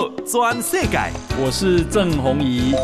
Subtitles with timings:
[0.00, 0.98] 道全世界，
[1.38, 2.74] 我是郑宏仪。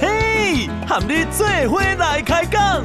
[0.00, 2.84] 嘿，和你做伙来开讲。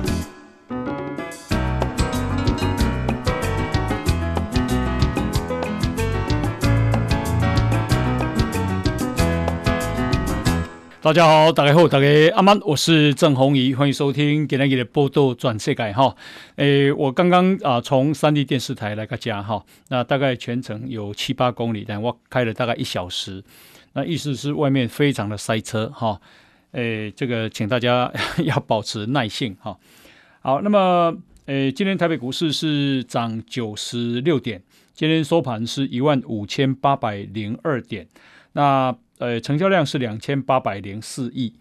[11.03, 12.05] 大家好，大家好，大家
[12.35, 16.15] 阿曼，我是郑宏仪，欢迎收听今天的报道转世界哈。
[16.57, 23.43] 诶，我刚刚啊从三立电视台来个家哈，那大概全程有七八公里，但我开了大概一小时，
[23.93, 26.21] 那意思是外面非常的塞车哈。
[26.73, 28.13] 诶，这个请大家
[28.45, 29.75] 要保持耐性哈。
[30.41, 31.11] 好，那么
[31.47, 34.61] 诶，今天台北股市是涨九十六点，
[34.93, 38.07] 今天收盘是一万五千八百零二点，
[38.53, 38.95] 那。
[39.21, 41.53] 呃，成交量是两千八百零四亿，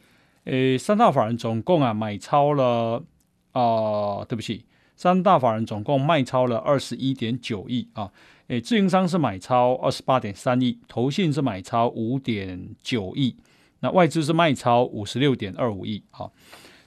[0.44, 3.04] 呃，三大法人总共啊买超了
[3.52, 4.64] 啊、对不起，
[4.96, 8.10] 三大法人总共卖超了二十一点九亿啊，
[8.48, 13.36] 诶，自营商是买超二十八点三亿，投信是买超五点九亿，
[13.80, 16.30] 那外资是卖超五十六点二五亿啊，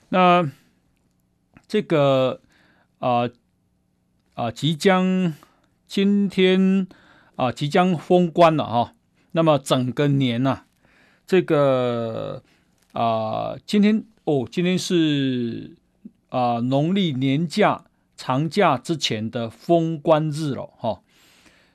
[0.09, 0.51] 那
[1.67, 2.41] 这个
[2.97, 3.29] 啊
[4.33, 5.35] 啊、即将
[5.85, 6.87] 今天
[7.35, 8.79] 啊、即将封关了哈。
[8.79, 8.93] 啊
[9.35, 10.65] 那么整个年呐、啊，
[11.25, 12.43] 这个
[12.91, 13.01] 啊、
[13.51, 15.75] 呃，今天哦，今天是
[16.29, 17.85] 啊、呃、农历年假
[18.17, 20.99] 长假之前的封关日了哈、哦。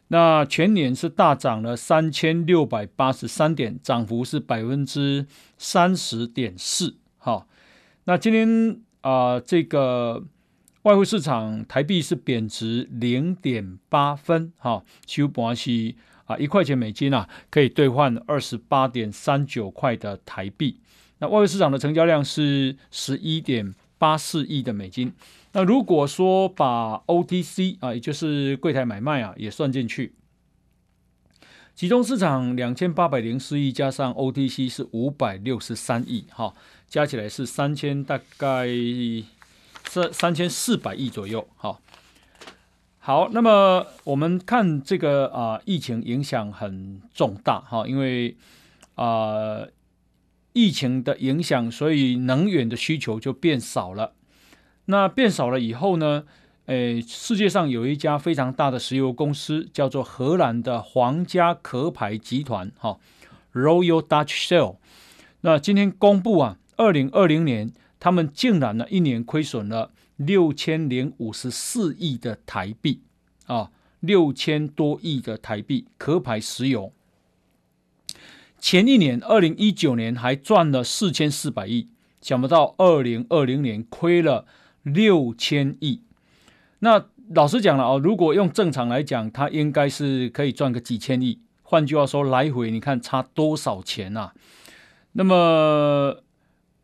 [0.08, 5.26] 那全年是大涨了三千六百八十三点，涨幅是百分之
[5.56, 6.96] 三十点四。
[7.16, 7.46] 哈，
[8.04, 10.24] 那今天啊、呃，这个
[10.82, 14.52] 外汇市场台币是贬值零点八分。
[14.58, 15.94] 哈，收盘是。
[16.28, 20.78] 啊，一块钱美金啊，可以兑换二十八点三九块的台币。
[21.18, 25.12] 那外汇市场的成交量是十一点八四亿的美金。
[25.52, 30.14] 那如果说把 OTC 啊，也就是柜台买卖啊，也算进去，
[31.74, 36.54] 集中市场两千八百零四亿，加上 OTC 是五百六十三亿，哈，
[36.86, 38.68] 加起来是三千，大概
[39.86, 41.80] 三三千四百亿左右，哈。
[43.08, 48.36] 好，那么我们看这个啊、疫情影响很重大哈，因为
[48.96, 49.62] 啊、
[50.52, 54.12] 疫情的影响，所以能源的需求就变少了。
[54.84, 56.24] 那变少了以后呢，
[56.66, 62.98] 诶，世界上有一家非常大的石油公司，叫做荷兰的皇家壳牌集团哈
[63.54, 64.76] ，Royal Dutch Shell。
[65.40, 69.92] 那今天公布啊，二零二零年他们竟然呢一年亏损了。
[70.18, 73.00] 六千零五十四亿的台币
[73.46, 73.70] 啊，
[74.00, 76.92] 六千多亿的台币，壳牌石油。
[78.58, 81.88] 前一年二零一九年还赚了四千四百亿，
[82.20, 84.44] 想不到二零二零年亏了
[84.82, 86.02] 六千亿。
[86.80, 91.38] 那老实讲了啊，如果用正常来讲，它应该是可以赚个几千亿。
[91.62, 94.34] 换句话说，来回你看差多少钱啊？
[95.12, 96.24] 那么，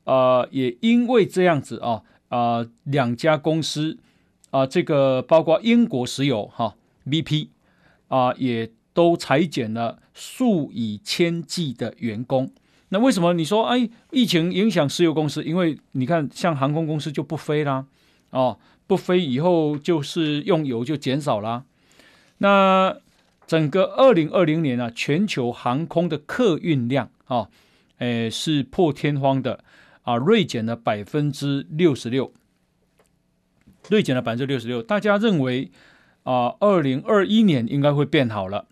[0.04, 2.04] 呃，也因为这样子啊。
[2.28, 3.98] 啊、两家公司
[4.50, 6.74] 啊、这个包括英国石油哈
[7.06, 7.48] BP
[8.08, 12.50] 啊、也都裁减了数以千计的员工。
[12.90, 15.42] 那为什么你说哎，疫情影响石油公司？
[15.42, 17.86] 因为你看，像航空公司就不飞啦，
[18.30, 21.64] 哦，不飞以后就是用油就减少啦。
[22.38, 22.96] 那
[23.46, 27.48] 整个二零二零年啊，全球航空的客运量啊，
[27.98, 29.64] 诶，是破天荒的。
[30.04, 32.32] 啊，锐减了百分之六十六，
[33.88, 34.82] 锐减了百分之六十六。
[34.82, 35.70] 大家认为
[36.24, 38.66] 啊，二零二一年应该会变好了，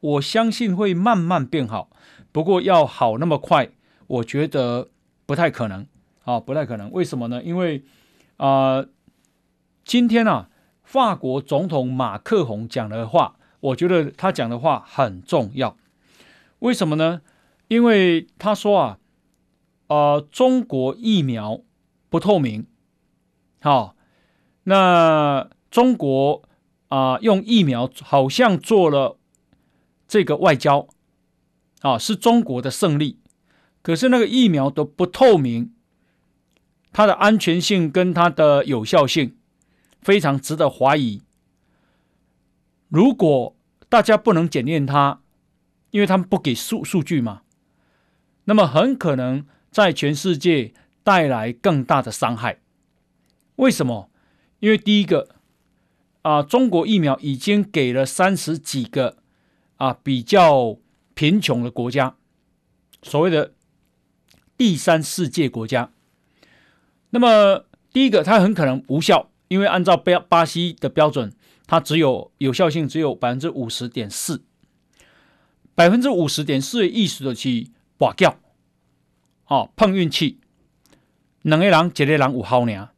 [0.00, 1.88] 我相信会慢慢变好。
[2.32, 3.70] 不过要好那么快，
[4.06, 4.90] 我觉得
[5.24, 5.86] 不太可能
[6.24, 6.92] 啊，不太可能。
[6.92, 7.42] 为什么呢？
[7.42, 7.82] 因为
[8.36, 8.84] 啊，
[9.86, 10.50] 今天啊，
[10.82, 15.78] 法国总统马克宏讲的话，我觉得他讲的话很重要。
[16.58, 17.22] 为什么呢？
[17.68, 18.98] 因为他说啊。
[19.86, 21.60] 呃，中国疫苗
[22.08, 22.66] 不透明，
[23.60, 23.94] 好、
[24.62, 26.42] 那中国
[26.88, 29.18] 啊、用疫苗好像做了
[30.08, 30.88] 这个外交，
[31.82, 33.20] 啊、是中国的胜利，
[33.82, 35.74] 可是那个疫苗都不透明，
[36.90, 39.36] 它的安全性跟它的有效性
[40.00, 41.20] 非常值得怀疑。
[42.88, 43.54] 如果
[43.90, 45.20] 大家不能检验它，
[45.90, 47.42] 因为他们不给数数据嘛，
[48.44, 49.46] 那么很可能。
[49.74, 50.72] 在全世界
[51.02, 52.60] 带来更大的伤害，
[53.56, 54.08] 为什么？
[54.60, 55.34] 因为第一个
[56.22, 59.16] 啊，中国疫苗已经给了三十几个
[59.78, 60.78] 啊比较
[61.14, 62.14] 贫穷的国家，
[63.02, 63.52] 所谓的
[64.56, 65.90] 第三世界国家。
[67.10, 71.32] 那么第一个，它很可能无效，因为按照标巴西的标准，
[71.66, 74.44] 它只有有效性只有百分之五十点四。
[75.74, 78.38] 百分之五十点四的意思的去跋叫，
[79.46, 80.38] 哦，碰运气，
[81.42, 82.90] 两个人，一个人有效呢。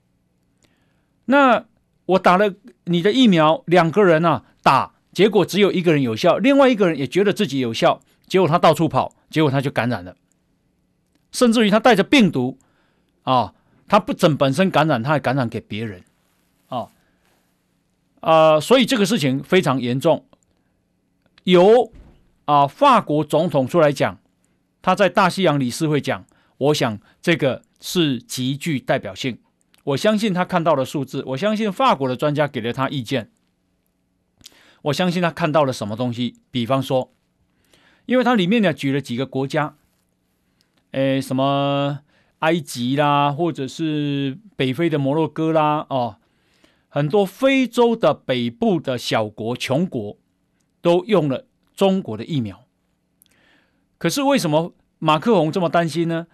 [1.26, 1.64] 那
[2.06, 2.54] 我打了
[2.84, 10.16] 你的疫苗，两个人啊打，结果只有一个人有效，另外一个人也觉得自己有效，结果他到处跑，结果他就感染了，
[11.32, 12.58] 甚至于他带着病毒，
[13.22, 13.54] 啊，
[13.88, 16.04] 他不整本身感染，他还感染给别人，
[16.68, 16.88] 啊，
[18.20, 20.24] 啊，所以这个事情非常严重，
[21.44, 21.92] 有。
[22.46, 24.20] 啊，法国总统出来讲，
[24.80, 26.24] 他在大西洋理事会讲，
[26.58, 29.38] 我想这个是极具代表性。
[29.84, 33.30] 我相信他看到了数字，我相信法国的专家给了他意见，
[34.82, 36.36] 我相信他看到了什么东西。
[36.50, 37.12] 比方说，
[38.06, 39.76] 因为他里面呢举了几个国家，
[40.92, 42.00] 诶，什么
[42.40, 46.16] 埃及啦，或者是北非的摩洛哥啦，哦，
[46.88, 50.18] 很多非洲的北部的小国、穷国
[50.80, 51.46] 都用了。
[51.76, 52.64] 中国的疫苗，
[53.98, 56.26] 可是为什么马克宏这么担心呢？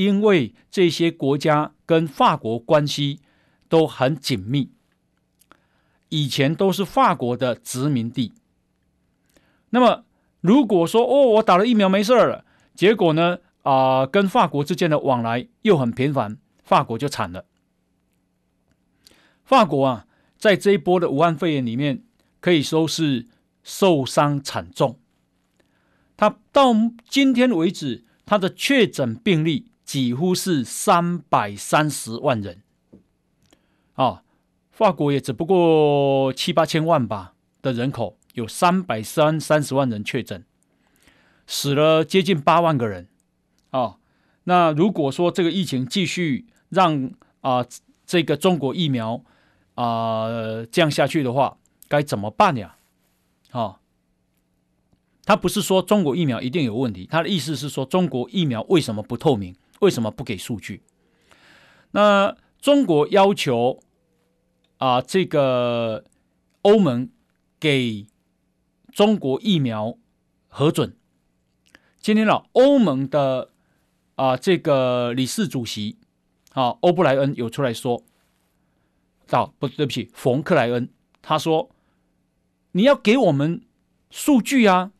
[0.00, 3.20] 因为这些国家跟法国关系
[3.68, 4.70] 都很紧密，
[6.08, 8.32] 以前都是法国的殖民地。
[9.68, 10.04] 那么，
[10.40, 17.44] 如果说哦，我打了疫苗没事了，结果呢啊、跟法国之间的往来又很频繁，法国就惨了。
[19.44, 20.06] 法国啊，
[20.38, 22.02] 在这一波的武汉肺炎里面，
[22.40, 23.28] 可以说是。
[23.62, 24.98] 受伤惨重，
[26.16, 26.72] 他到
[27.06, 32.62] 今天为止，他的确诊病例几乎是三百三十万人，
[33.94, 34.22] 啊，
[34.70, 40.44] 法国也只不过七八千万吧的人口，有三百三三十万人确诊，
[41.44, 43.08] 死了接近八万个人，
[43.70, 43.96] 啊，
[44.44, 47.10] 那如果说这个疫情继续让
[47.40, 47.66] 啊
[48.06, 49.24] 这个中国疫苗
[49.74, 50.28] 啊
[50.70, 51.58] 这样下去的话，
[51.88, 52.76] 该怎么办呀？
[53.50, 53.80] 哦，
[55.24, 60.82] 他不是说中国疫苗一定有问题，他的意思是说中国疫苗为什么不透明，为什么不给数据？
[61.90, 63.82] 那中国要求
[64.78, 66.04] 啊，这个
[66.62, 67.10] 欧盟
[67.58, 68.06] 给
[68.92, 69.98] 中国疫苗
[70.48, 70.96] 核准。
[72.00, 73.50] 今天呢，欧盟的
[74.14, 75.98] 啊这个理事主席
[76.52, 78.02] 啊欧布莱恩有出来说，
[79.30, 80.88] 啊不对不起，冯克莱恩
[81.20, 81.70] 他说。
[82.72, 83.62] 你要给我们
[84.10, 84.92] 数据啊，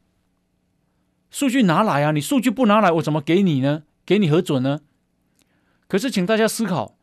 [1.31, 2.11] 数据拿来啊！
[2.11, 3.85] 你数据不拿来，我怎么给你呢？
[4.11, 4.81] 给你核准呢？
[5.87, 6.97] 可是，请大家思考，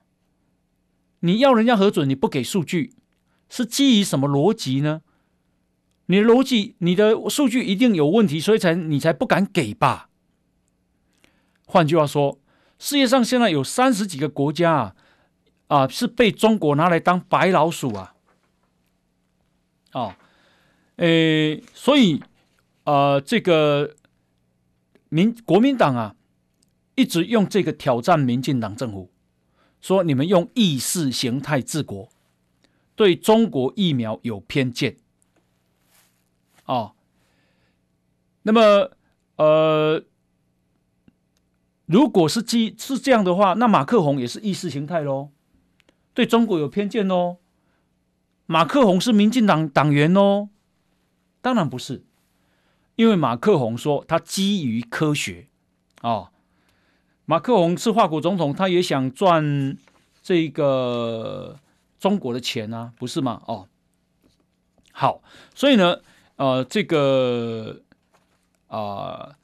[1.21, 2.95] 你要人家核准，你不给数据，
[3.47, 5.03] 是基于什么逻辑呢？
[6.07, 10.09] 你的逻辑，你的数据一定有问题，所以才你才不敢给吧？
[11.65, 12.41] 换句话说，
[12.77, 14.95] 世界上现在有三十几个国家啊，
[15.67, 18.15] 啊，是被中国拿来当白老鼠啊，
[19.93, 20.13] 哦。
[20.97, 22.21] 诶，所以，
[22.83, 23.95] 呃，这个
[25.07, 26.16] 民国民党啊，
[26.97, 29.11] 一直用这个挑战民进党政府，
[29.79, 32.09] 说你们用意识形态治国，
[32.95, 34.97] 对中国疫苗有偏见，
[36.65, 36.95] 哦，
[38.41, 38.89] 那么，
[39.35, 40.03] 呃，
[41.85, 45.29] 如果是基是这样的话，那马克宏也是意识形态喽，
[46.15, 47.37] 对中国有偏见喽，
[48.47, 50.49] 马克宏是民进党党员喽。
[51.41, 52.03] 当然不是，
[52.95, 55.47] 因为马克宏说他基于科学
[56.01, 56.31] 啊、哦。
[57.29, 59.77] 马克宏是法国总统，他也想赚
[60.23, 61.59] 这个
[61.99, 63.41] 中国的钱啊，不是吗？
[63.47, 63.67] 哦，
[64.93, 65.21] 好，
[65.53, 65.99] 所以呢，
[66.37, 67.81] 呃，这个
[68.67, 69.35] 啊、呃、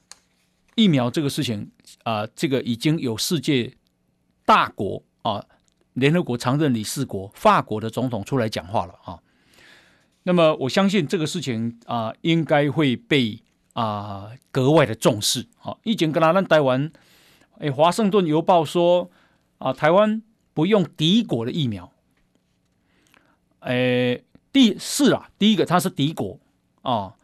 [0.76, 1.70] 疫苗这个事情
[2.04, 3.74] 啊、呃，这个已经有世界
[4.46, 5.44] 大国啊、
[5.92, 9.20] 联合国常任理事国法国的总统出来讲话了啊。
[10.22, 13.42] 那么我相信这个事情啊、应该会被
[13.74, 15.46] 啊、格外的重视。
[15.60, 16.90] 啊，以前跟他们台湾，
[17.58, 19.10] 哎，华盛顿邮报说
[19.58, 21.90] 啊、台湾不用敌国的疫苗。
[23.60, 24.20] 哎，
[24.52, 26.38] 第四啊，第一个它是敌国
[26.82, 27.14] 啊，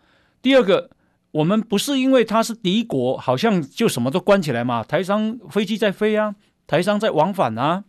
[0.41, 0.91] 第二个
[1.33, 4.83] 我们不是因为它是敌国，好像就什么都关起来嘛。
[4.83, 6.35] 台商飞机在飞啊，
[6.67, 7.85] 台商在往返啊，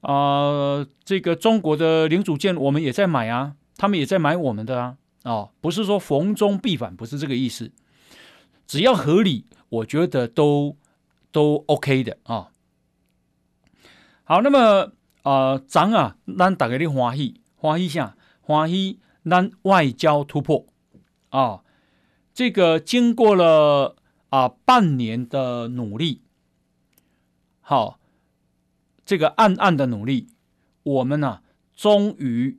[0.00, 3.56] 啊、这个中国的零组件我们也在买啊。
[3.76, 7.72] 他们也在买我们的啊，哦，不是说逢中必反，不是这个意思，
[8.66, 10.76] 只要合理，我觉得都
[11.32, 12.50] 都 OK 的啊、
[14.24, 20.66] 好，那么啊，咱、啊，咱大家的欢喜，欢喜下，欢喜咱外交突破
[21.28, 21.62] 啊、
[22.32, 23.96] 这个经过了
[24.30, 26.22] 啊、半年的努力，
[27.60, 28.00] 好、
[29.04, 30.28] 这个暗暗的努力，
[30.82, 31.42] 我们呢、
[31.74, 32.58] 终于。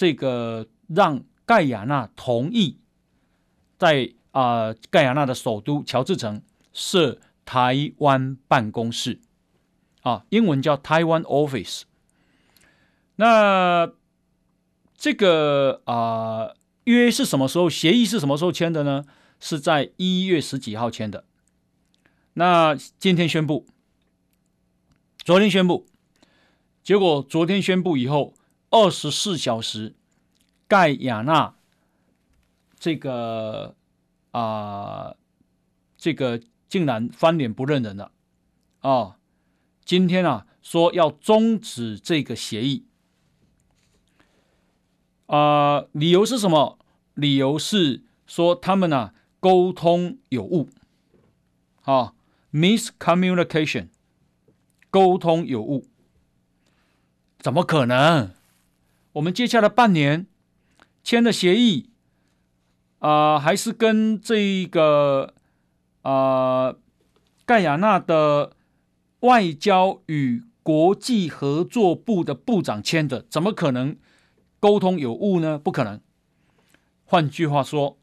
[0.00, 2.78] 这个让盖亚纳同意
[3.76, 6.40] 在啊盖亚纳的首都乔治城
[6.72, 9.20] 设台湾办公室，
[10.02, 11.84] 啊，英文叫 Taiwan Office。
[13.16, 13.90] 那
[14.94, 16.52] 这个啊
[16.84, 17.70] 约是什么时候？
[17.70, 19.06] 协议是什么时候签的呢？
[19.40, 21.24] 是在一月十几号签的。
[22.34, 23.66] 那今天宣布，
[25.24, 25.86] 昨天宣布，
[26.82, 28.34] 结果昨天宣布以后，
[28.68, 29.94] 二十四小时，
[30.66, 31.54] 盖亚那
[32.78, 33.74] 这个
[34.32, 35.14] 啊、
[35.96, 38.12] 这个竟然翻脸不认人了
[38.80, 39.14] 啊、哦！
[39.84, 42.84] 今天啊，说要终止这个协议
[45.26, 46.78] 啊、理由是什么？
[47.14, 50.68] 理由是说他们啊沟通有误
[51.82, 52.14] 啊。
[52.50, 53.88] Miscommunication，
[54.88, 55.84] 沟通有误，
[57.38, 58.30] 怎么可能？
[59.12, 60.26] 我们接下来半年
[61.04, 61.90] 签的协议，
[63.00, 65.34] 啊、呃，还是跟这个、
[66.08, 66.78] 呃、
[67.44, 68.52] 盖亚纳的
[69.20, 73.96] 外交与国际合作部的部长签的，怎么可能
[74.58, 75.58] 沟通有误呢？
[75.58, 76.00] 不可能。
[77.04, 77.98] 换句话说，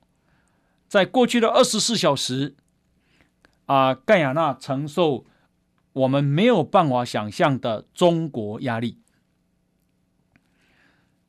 [0.88, 2.56] 在过去的二十四小时。
[3.68, 5.26] 啊，盖亚纳承受
[5.94, 9.00] 我们没有办法想象的中国压力。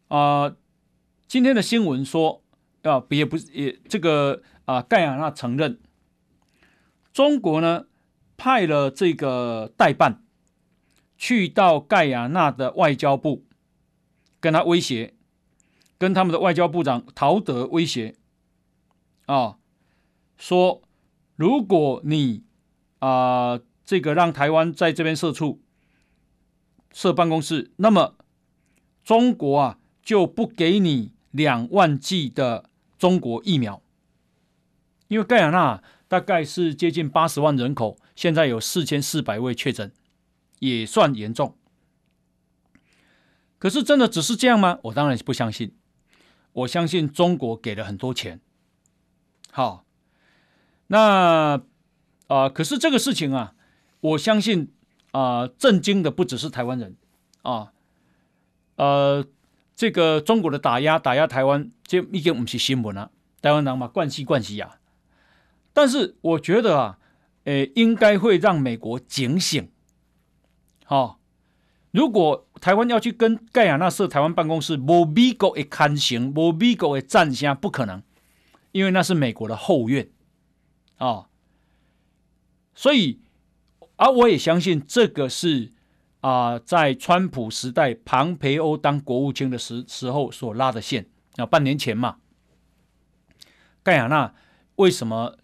[0.08, 0.54] 啊，
[1.26, 2.42] 今天的新闻说，
[2.82, 5.80] 啊，也不是也这个啊，盖亚纳承认，
[7.16, 7.86] 中国呢
[8.36, 10.22] 派了这个代办
[11.16, 13.46] 去到盖亚那的外交部，
[14.38, 15.14] 跟他威胁，
[15.96, 18.16] 跟他们的外交部长陶德威胁，
[19.24, 19.56] 啊，
[20.36, 20.82] 说。
[21.36, 22.44] 如果你
[22.98, 25.62] 啊、这个让台湾在这边设处
[26.92, 28.14] 设办公室，那么
[29.04, 33.82] 中国啊就不给你两万剂的中国疫苗，
[35.08, 39.92] 因为盖亚那大概是接近八十万人口，现在有四千四百位确诊，
[40.60, 41.56] 也算严重。
[43.58, 44.78] 可是真的只是这样吗？
[44.84, 45.74] 我当然不相信。
[46.52, 48.40] 我相信中国给了很多钱。
[49.50, 49.84] 好。
[50.88, 51.60] 那
[52.28, 53.54] 啊、可是这个事情啊，
[53.98, 54.72] 我相信
[55.10, 56.96] 啊、震惊的不只是台湾人
[57.42, 57.72] 啊，
[58.76, 59.26] 呃，
[59.74, 63.10] 这个中国的打压打压台湾，这已经不是新闻了，
[63.42, 64.78] 台湾人嘛，惯习惯习啊。
[65.76, 66.98] 但是我觉得啊，
[67.44, 69.70] 诶，应该会让美国警醒。
[70.86, 71.16] 好、哦，
[71.90, 78.02] 如果台湾要去跟盖亚那设台湾办公室，没美国的看行，没美国的赞声，不可能，
[78.72, 80.08] 因为那是美国的后院。
[80.96, 81.26] 哦，
[82.74, 83.20] 所以，
[83.96, 85.72] 啊、我也相信这个是
[86.22, 91.06] 啊、在川普时代，庞培欧当国务卿的时时候所拉的线
[91.36, 92.16] 啊，半年前嘛，
[93.82, 94.34] 盖亚那
[94.76, 95.36] 为什么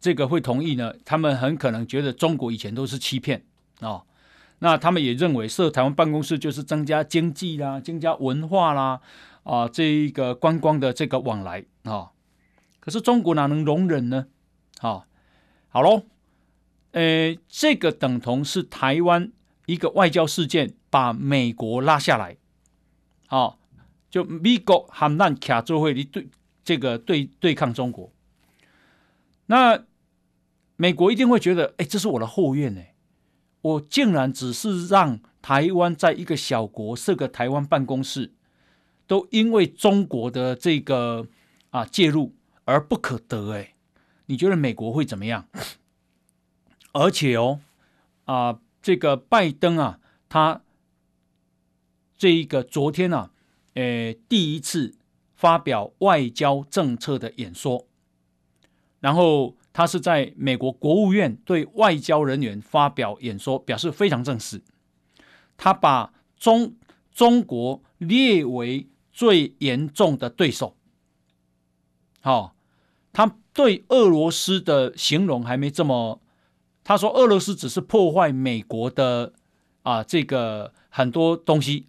[0.00, 0.94] 这个会同意呢？
[1.04, 3.44] 他们很可能觉得中国以前都是欺骗
[3.80, 4.06] 啊、哦，
[4.60, 9.00] 那他们也认为设台湾办公室就是增加经济啦，增加文化啦，
[9.42, 12.10] 啊，这一个观光的这个往来啊、哦，
[12.80, 14.26] 可是中国哪能容忍呢？
[14.78, 15.06] 好，
[15.68, 16.02] 好喽，
[16.92, 19.32] 呃，这个等同是台湾
[19.66, 22.36] 一个外交事件，把美国拉下来，
[23.26, 23.58] 好，
[24.08, 26.28] 就美国和咱卡做会对
[26.64, 28.12] 这个对对抗中国，
[29.46, 29.84] 那
[30.80, 32.80] 美国一定会觉得，哎，这是我的后院呢，
[33.60, 38.32] 我竟然只是让台湾在一个小国设个台湾办公室，
[39.08, 41.26] 都因为中国的这个
[41.70, 42.32] 啊介入
[42.64, 43.74] 而不可得，哎。
[44.26, 45.48] 你觉得美国会怎么样？
[46.92, 47.60] 而且哦，
[48.26, 50.60] 啊、这个拜登啊，他
[52.16, 53.30] 这一个昨天啊，
[53.74, 54.94] 诶，第一次
[55.34, 57.86] 发表外交政策的演说，
[59.00, 64.60] 然后他是在美国国务院对外交人员发表演说，表示非常正式。
[65.56, 66.74] 他把中
[67.12, 70.76] 中国列为最严重的对手。
[72.20, 72.52] 好、哦，
[73.12, 73.36] 他。
[73.52, 76.20] 对俄罗斯的形容还没这么，
[76.82, 79.32] 他说俄罗斯只是破坏美国的
[79.82, 81.86] 啊这个很多东西，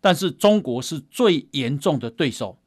[0.00, 2.58] 但是中国是最严重的对手。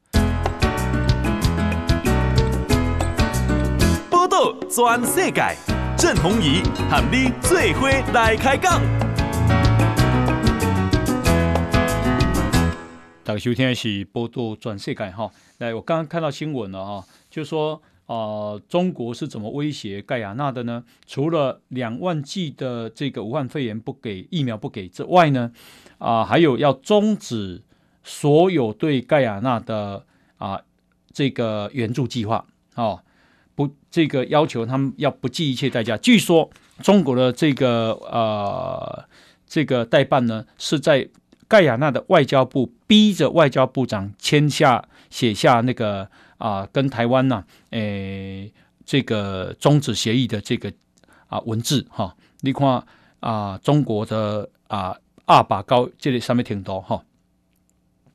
[4.76, 5.56] 转世界，
[5.96, 8.78] 郑弘仪和你最伙来开讲。
[13.24, 17.80] 大家收听的是报道全世界哈，来，我刚刚看到新闻了哈，就说。
[18.04, 20.84] 啊、呃，中国是怎么威胁盖亚那的呢？
[21.06, 25.50] 除了两万剂的这个武汉肺炎不给疫苗不给之外呢，
[25.98, 27.64] 啊、呃，还有要终止
[28.04, 30.04] 所有对盖亚那的
[30.36, 30.64] 啊、呃、
[31.12, 32.44] 这个援助计划。
[32.76, 33.02] 哦，
[33.56, 35.96] 不这个要求他们要不计一切代价。
[35.96, 36.48] 据说
[36.82, 39.04] 中国的这个呃
[39.48, 41.08] 这个代办呢，是在
[41.48, 46.08] 盖亚那的外交部逼着外交部长签下写下那个
[46.38, 48.52] 啊、跟台湾呐诶
[48.84, 50.72] 这个终止协议的这个
[51.28, 52.14] 啊文字哈。
[52.42, 52.84] 你看
[53.20, 57.02] 啊、中国的啊二把高这里上面挺多哈。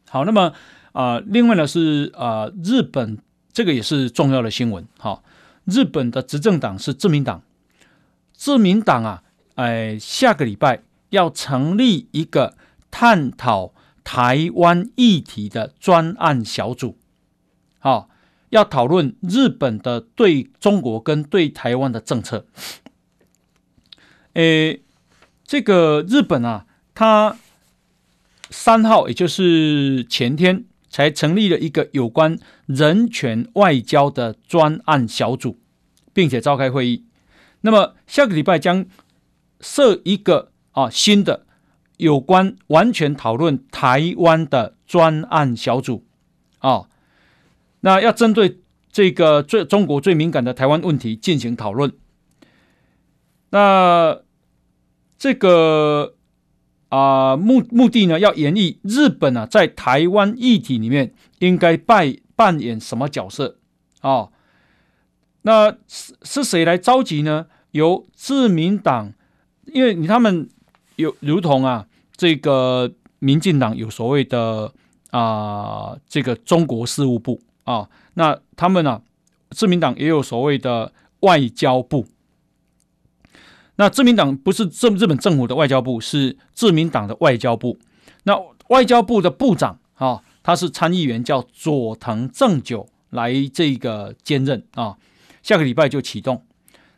[0.08, 0.54] 好，那么
[0.92, 3.18] 啊、另外呢是啊、日本
[3.52, 5.24] 这个也是重要的新闻哈。
[5.66, 7.44] 日本的执政党是自民党，
[8.34, 9.24] 自民党啊
[9.56, 12.56] 哎下个礼拜要成立一个。
[12.94, 16.98] 探讨台湾议题的专案小组，
[17.80, 18.10] 好、
[18.50, 22.46] 要讨论日本的对中国跟对台湾的政策。
[24.34, 24.82] 诶，
[25.46, 27.38] 这个日本啊，他
[28.50, 35.58] 三号，也就是前天，才成立了一个有关人权外交的专案小组，
[36.14, 37.08] 并且召开会议。
[37.62, 38.86] 那么下个礼拜将
[39.60, 41.48] 设一个啊新的。
[41.98, 46.04] 有关完全讨论台湾的专案小组，
[46.58, 46.90] 啊、
[47.82, 48.60] 那要针对
[48.92, 51.94] 这个最中国最敏感的台湾问题进行讨论。
[53.52, 54.22] 那
[55.20, 56.16] 这个
[56.92, 63.58] 啊目目的呢，要演绎日本啊在台湾议题里面应该扮扮演什么角色
[64.02, 64.32] 啊、哦？
[65.42, 67.48] 那是是谁来召集呢？
[67.72, 69.14] 由自民党，
[69.66, 70.48] 因为他们
[70.98, 71.88] 有如同啊。
[72.18, 74.72] 这个民进党有所谓的
[75.10, 79.02] 啊、这个中国事务部啊，那他们呢、
[79.50, 82.06] 自民党也有所谓的外交部。
[83.76, 87.78] 那自民党不是日日本政府的外交部，是自民党的外交部。
[88.24, 94.98] 那外交部的部长啊，他是参议员，叫佐藤正久来这个兼任啊，
[95.42, 96.44] 下个礼拜就启动。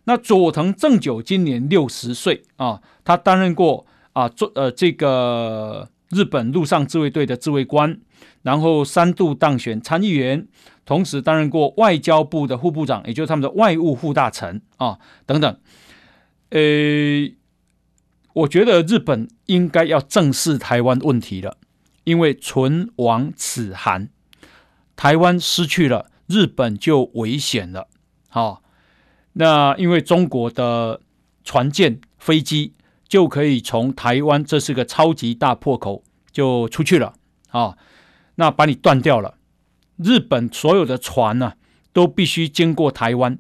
[0.06, 3.86] 那佐藤正久今年六十岁啊，他担任过。
[4.14, 8.00] 啊，做呃这个日本陆上自卫队的自卫官，
[8.44, 10.48] 然后三度当选参议员，
[10.86, 15.58] 同时担任过外交部的副部长，也就是他们的外务副大臣啊等等。
[16.54, 17.34] 呃，
[18.34, 21.58] 我觉得日本应该要正视台湾问题了，
[22.04, 24.10] 因为唇亡齿寒，
[24.96, 27.88] 台湾失去了，日本就危险了。
[28.30, 28.62] 好、
[29.34, 31.02] 那因为中国的
[31.44, 32.74] 船舰、飞机。
[33.06, 37.14] 就可以从台湾，这是个超级大破口，就出去了
[37.50, 37.78] 啊！
[38.38, 39.38] 那把你断掉了。
[39.98, 41.54] 日本所有的船呢、
[41.92, 43.38] 都必须经过台湾。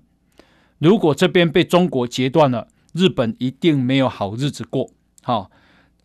[0.78, 4.89] 如果这边被中国截断了，日本一定没有好日子过。
[5.21, 5.51] 好，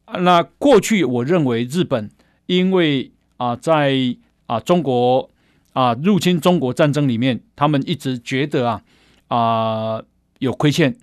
[0.06, 2.10] 那过去我认为日本
[2.46, 5.30] 因为啊，在啊中国
[5.72, 8.82] 啊入侵中国战争里面，他们一直觉得啊
[9.28, 10.02] 啊
[10.40, 10.96] 有亏欠。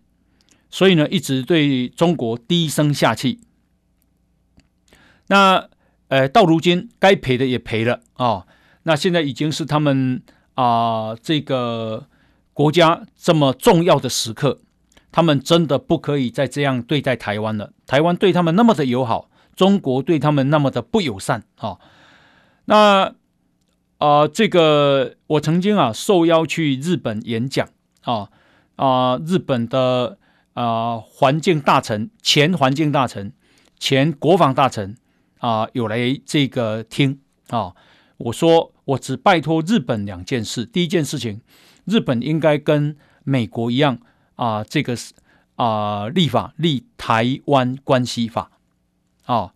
[0.70, 3.40] 所以呢，一直对中国低声下气。
[5.28, 5.70] 那
[6.10, 8.46] 呃，到如今该赔的也赔了啊、
[8.84, 10.22] 那现在已经是他们
[10.56, 12.08] 啊、这个
[12.54, 14.60] 国家这么重要的时刻，
[15.16, 17.72] 他们真的不可以再这样对待台湾了。
[17.88, 21.80] 台湾对他们那么的友好，中国对他们那么的不友善啊、哦。
[22.66, 23.16] 那
[24.00, 27.66] 啊、这个我曾经啊受邀去日本演讲
[28.02, 28.30] 啊
[28.76, 30.18] 啊，日本的。
[30.56, 33.34] 啊，环境大臣、前环境大臣、
[33.78, 34.96] 前国防大臣
[35.40, 37.74] 啊，有来这个听啊。
[38.16, 40.66] 我说，我只拜托日本两件事。
[40.66, 41.42] 第一件事情，
[41.84, 44.00] 日本应该跟美国一样
[44.36, 45.14] 啊，这个是
[45.56, 48.52] 啊立法立台湾关系法
[49.26, 49.54] 啊。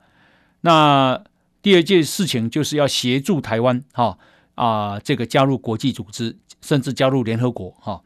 [0.61, 1.23] 那
[1.61, 4.17] 第二件事情就是要协助台湾哈
[4.55, 8.01] 啊，这个加入国际组织，甚至加入联合国哈。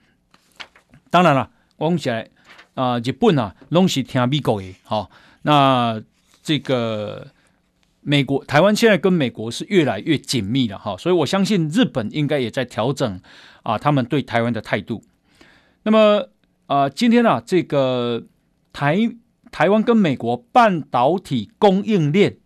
[1.10, 2.30] 当然了，我们起来。
[2.76, 5.10] 啊，日本啊，拢是听美国的，好、哦，
[5.44, 6.02] 那
[6.42, 7.28] 这个
[8.02, 13.22] 美国台湾现在跟美国是越来越紧密了，哈、所以我相信日本应该也在调整
[13.62, 15.04] 啊，他们对台湾的态度。
[15.84, 16.30] 那么
[16.68, 18.24] 啊，今天啊，这个
[18.72, 18.98] 台
[19.52, 22.38] 台湾跟美国半导体供应链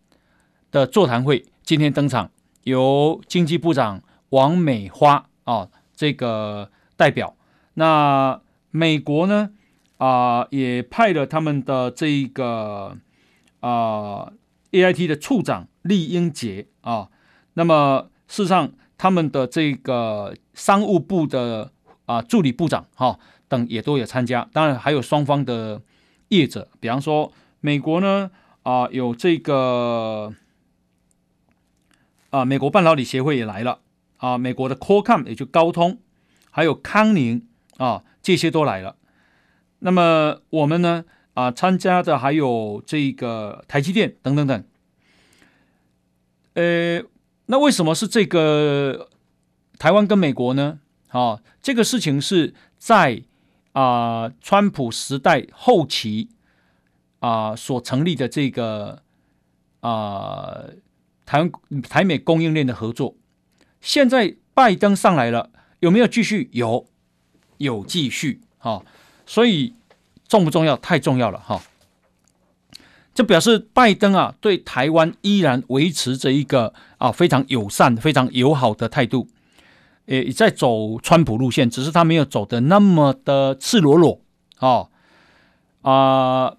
[0.71, 2.31] 的座谈会今天登场，
[2.63, 7.35] 由经济部长王美花啊这个代表，
[7.75, 9.51] 那美国呢？
[9.97, 12.95] 啊、也派了他们的这个
[13.61, 14.31] 啊、
[14.69, 17.09] AIT 的处长厉英杰啊，
[17.55, 21.71] 那么事实上他们的这个商务部的
[22.05, 23.17] 啊助理部长哈、
[23.47, 25.81] 等也都有参加，当然还有双方的
[26.29, 27.31] 业者，比方说
[27.61, 28.31] 美国呢
[28.63, 30.33] 啊有这个
[32.29, 33.79] 啊美国半导体协会也来了
[34.17, 35.99] 啊，美国的 Qualcomm 也就高通，
[36.49, 38.95] 还有康宁啊，这些都来了。
[39.79, 41.05] 那么我们呢
[41.35, 44.63] 啊，参加的还有这个台积电等等等。
[46.55, 47.03] 呃，
[47.45, 49.09] 那为什么是这个
[49.77, 50.79] 台湾跟美国呢？
[51.09, 53.21] 啊，这个事情是在
[53.77, 56.29] 啊，川普时代后期
[57.19, 59.03] 啊所成立的这个
[59.81, 60.63] 啊
[61.27, 61.51] 台湾
[61.83, 63.13] 台美供应链的合作。
[63.79, 66.49] 现在拜登上来了，有没有继续？
[66.53, 66.87] 有，
[67.57, 68.41] 有继续。
[68.57, 68.83] 哈，
[69.27, 69.75] 所以
[70.27, 70.75] 重不重要？
[70.75, 71.37] 太重要了。
[71.37, 71.61] 哈，
[73.13, 79.27] 这表示拜登啊对台湾依然维持着一个啊非常友善、非常友好的态度。
[80.07, 84.21] 也在走川普路线，只是他没有走的那么的赤裸裸
[84.57, 84.87] 啊
[85.81, 86.55] 啊！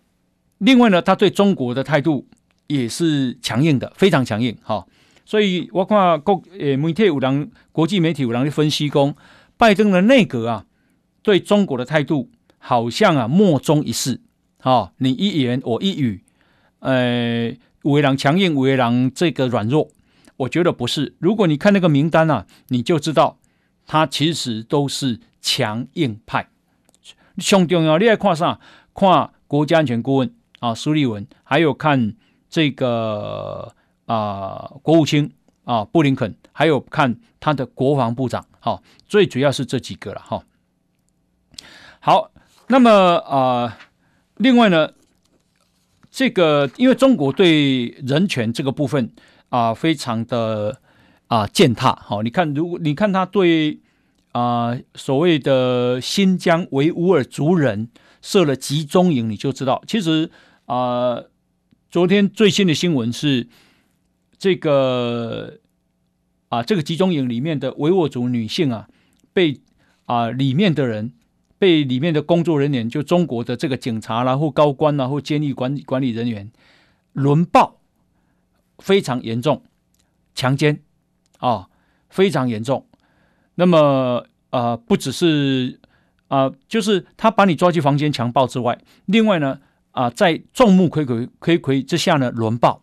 [0.58, 2.26] 另外呢，他对中国的态度
[2.66, 4.86] 也是强硬的，非常强硬哈。
[5.24, 9.14] 所以我看国呃媒体有人国际媒体有人分析说，
[9.56, 10.66] 拜登的内阁啊，
[11.22, 14.20] 对中国的态度好像啊莫衷一是
[14.60, 16.22] 啊，你一言我一语，
[16.80, 17.50] 呃，
[17.82, 19.88] 有的人强硬，有的人这个软弱。
[20.38, 23.38] 我觉得不是，如果你看那个名单啊，你就知道
[23.86, 26.48] 他其实都是强硬派。
[27.38, 28.60] 上重要，你来看啥？
[28.94, 32.14] 看国家安全顾问啊，苏立文，还有看
[32.48, 33.74] 这个
[34.06, 35.32] 啊，国务卿
[35.64, 38.46] 啊，布林肯，还有看他的国防部长。
[38.60, 40.44] 好、最主要是这几个了哈、
[41.98, 42.30] 好，
[42.68, 43.76] 那么啊，
[44.36, 44.92] 另外呢，
[46.10, 49.12] 这个因为中国对人权这个部分。
[49.50, 50.80] 啊，非常的
[51.28, 51.94] 啊践踏。
[52.02, 53.80] 好，你看，如果你看他对
[54.32, 57.88] 啊所谓的新疆维吾尔族人
[58.20, 60.30] 设了集中营，你就知道，其实
[60.66, 61.22] 啊，
[61.90, 63.48] 昨天最新的新闻是
[64.36, 65.58] 这个
[66.50, 68.88] 啊，这个集中营里面的维吾尔族女性啊，
[69.32, 69.60] 被
[70.04, 71.12] 啊里面的人
[71.58, 76.50] 被里面的工作人员，就中国的这个警察啦，或高官啦，或监狱管管理人员
[77.14, 77.77] 轮暴。
[78.78, 79.62] 非常严重，
[80.34, 80.82] 强奸
[81.38, 81.68] 啊，
[82.08, 82.86] 非常严重。
[83.56, 85.80] 那么呃，不只是
[86.28, 89.60] 啊、就是他把你抓进房间强暴之外，另外呢
[89.90, 92.82] 啊、在众目睽睽睽睽之下呢轮暴，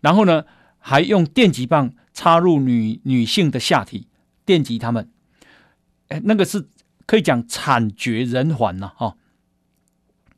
[0.00, 0.44] 然后呢
[0.78, 4.08] 还用电击棒插入女女性的下体，
[4.44, 5.10] 电击他们。
[6.08, 6.66] 哎，那个是
[7.06, 8.92] 可以讲惨绝人寰呐！
[8.96, 9.16] 哈，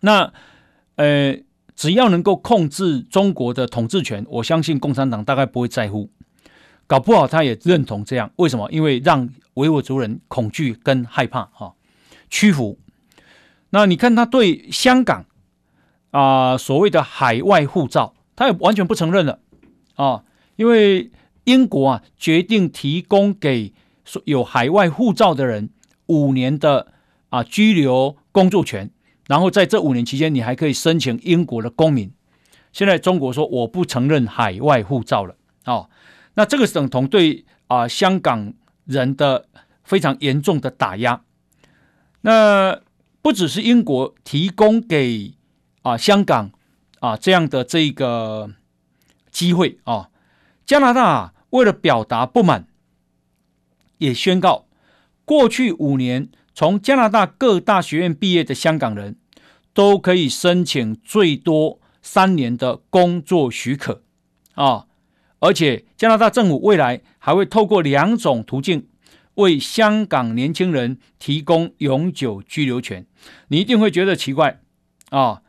[0.00, 0.32] 那
[0.96, 1.38] 呃。
[1.82, 6.08] 只要能够控制中国的统治权，我相信共产党大概不会在乎。
[6.86, 8.30] 搞不好他也认同这样。
[8.36, 8.70] 为什么？
[8.70, 11.74] 因为让维吾尔族人恐惧跟害怕，哈，
[12.30, 12.78] 屈服。
[13.70, 15.26] 那你看他对香港
[16.12, 19.40] 啊、所谓的海外护照，他也完全不承认了
[19.96, 20.22] 啊。
[20.54, 21.10] 因为
[21.42, 23.74] 英国啊决定提供给
[24.26, 25.70] 有海外护照的人
[26.06, 26.92] 五年的
[27.30, 28.92] 啊居留工作权。
[29.28, 32.12] 然后在这五年期间，你还可以申请英国的公民。
[32.72, 35.88] 现在中国说我不承认海外护照了，哦，
[36.34, 38.52] 那这个等同对啊、香港
[38.84, 39.46] 人的
[39.84, 41.22] 非常严重的打压。
[42.22, 42.80] 那
[43.20, 45.34] 不只是英国提供给
[45.82, 46.50] 啊、香港
[47.00, 48.50] 啊、这样的这个
[49.30, 50.10] 机会啊、
[50.66, 52.66] 加拿大为了表达不满，
[53.98, 54.66] 也宣告
[55.24, 56.28] 过去五年。
[56.54, 59.16] 从加拿大各大学院毕业的香港人，
[59.72, 64.02] 都可以申请最多三年的工作许可
[64.54, 64.86] 啊！
[65.38, 68.86] 而且加拿大政府未来还会透过两种途径，
[69.34, 73.06] 为香港年轻人提供永久居留权。
[73.48, 74.60] 你一定会觉得奇怪
[75.10, 75.42] 啊？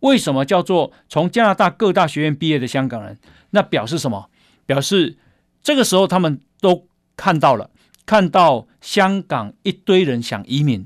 [0.00, 3.18] 为什么叫做从加拿大各大学院毕业的香港人？
[3.50, 4.30] 那表示什么？
[4.66, 5.18] 表示
[5.62, 7.70] 这个时候他们都看到了。
[8.10, 10.84] 看到香港一堆人想移民，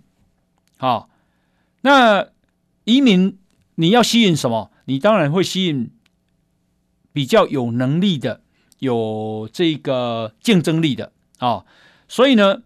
[0.77, 1.09] 好，
[1.81, 2.29] 那
[2.85, 3.39] 移民
[3.77, 4.71] 你要吸引什么？
[4.85, 5.91] 你当然会吸引
[7.15, 8.43] 比较有能力的、
[8.81, 11.65] 有这个竞争力的啊。
[12.09, 12.61] 所以呢，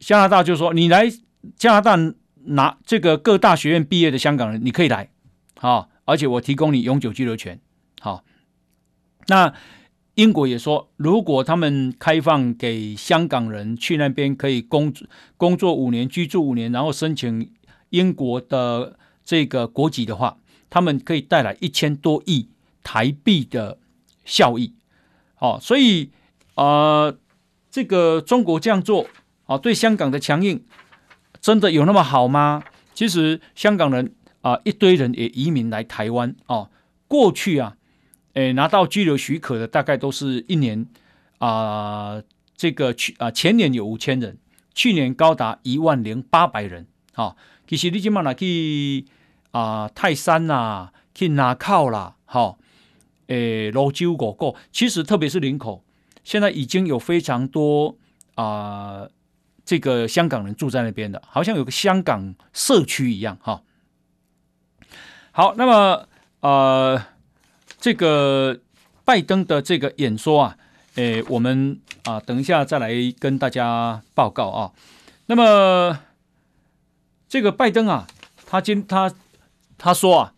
[0.00, 1.08] 加拿大就说：“你来
[1.54, 1.96] 加拿大
[2.46, 5.10] 拿这个各大学院毕业的香港人，你可以来，
[5.56, 7.60] 好，而且我提供你永久居留权。”
[8.02, 8.24] 好，
[9.28, 9.54] 那。
[10.20, 14.92] 英国也说，如果他们开放给香港人去那边可以工
[15.38, 17.50] 工作五年、居住五年，然后申请
[17.88, 20.36] 英国的这个国籍的话，
[20.68, 22.50] 他们可以带来一千多亿
[22.82, 23.78] 台币的
[24.26, 24.74] 效益。
[25.38, 26.10] 哦，所以
[26.54, 26.64] 啊、
[27.08, 27.18] 呃，
[27.70, 29.06] 这个中国这样做
[29.46, 30.62] 啊，对香港的强硬
[31.40, 32.62] 真的有那么好吗？
[32.92, 36.68] 其实香港人啊，一堆人也移民来台湾啊，
[37.08, 37.78] 过去啊。
[38.34, 40.86] 诶，拿到居留许可的大概都是一年
[41.38, 42.22] 啊、
[42.56, 44.38] 这个去啊前年有五千人，
[44.74, 46.86] 去年高达一万零八百人。
[47.12, 49.04] 好、哦，其实你今嘛来去
[49.50, 52.58] 啊、泰山呐、啊，去南口啦，好、哦，
[53.26, 55.82] 诶芦洲五股，其实特别是林口，
[56.22, 57.96] 现在已经有非常多
[58.36, 59.08] 啊、
[59.64, 63.62] 这个香港人住在那边的，好像有个香港社区一样哈。
[65.32, 66.08] 好，那么
[66.40, 67.02] 呃，
[67.80, 68.60] 这个
[69.04, 70.56] 拜登的这个演说啊，
[70.94, 74.72] 诶，我们啊，等一下再来跟大家报告啊。
[75.26, 75.98] 那么
[77.26, 78.06] 这个拜登啊，
[78.46, 79.12] 他今他
[79.78, 80.34] 他说啊，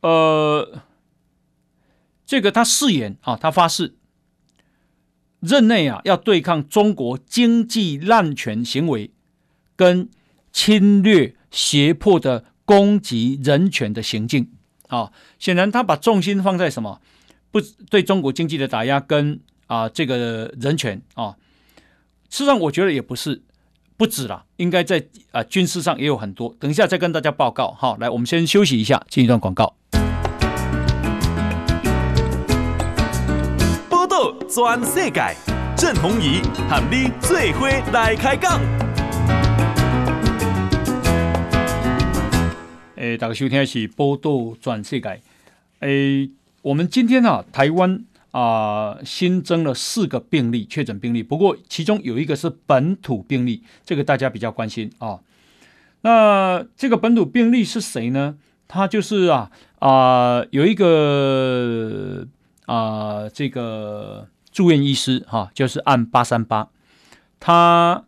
[0.00, 0.80] 呃，
[2.24, 3.94] 这个他誓言啊，他发誓
[5.40, 9.12] 任内啊，要对抗中国经济滥权行为
[9.76, 10.08] 跟
[10.52, 12.46] 侵略胁迫的。
[12.66, 14.50] 攻击人权的行径
[14.88, 17.00] 啊，显然他把重心放在什么？
[17.50, 21.36] 不对中国经济的打压跟啊这个人权啊，
[22.28, 23.42] 事实上我觉得也不是
[23.96, 26.54] 不止了，应该在啊军事上也有很多。
[26.58, 27.70] 等一下再跟大家报告。
[27.78, 29.76] 好，来我们先休息一下，进一段广告。
[33.88, 35.36] 报道全世界，
[35.76, 38.60] 郑弘仪和你最伙来开讲。
[43.04, 45.20] 诶，大家收听的是报道全世界。
[45.80, 46.30] 诶，
[46.62, 55.20] 我们今天啊，台湾啊新增了四个病例确诊病例，不过其中有一个是本土病例，这个大家比较关心啊。
[56.00, 58.38] 那这个本土病例是谁呢？
[58.66, 62.26] 他就是啊啊有一个
[62.64, 66.70] 啊这个住院医师哈、就是按八三八，
[67.38, 68.04] 他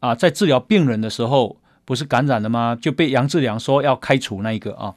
[0.00, 1.56] 啊在治疗病人的时候。
[1.86, 2.76] 不是感染了吗？
[2.78, 4.94] 就被杨志良说要开除那一个啊，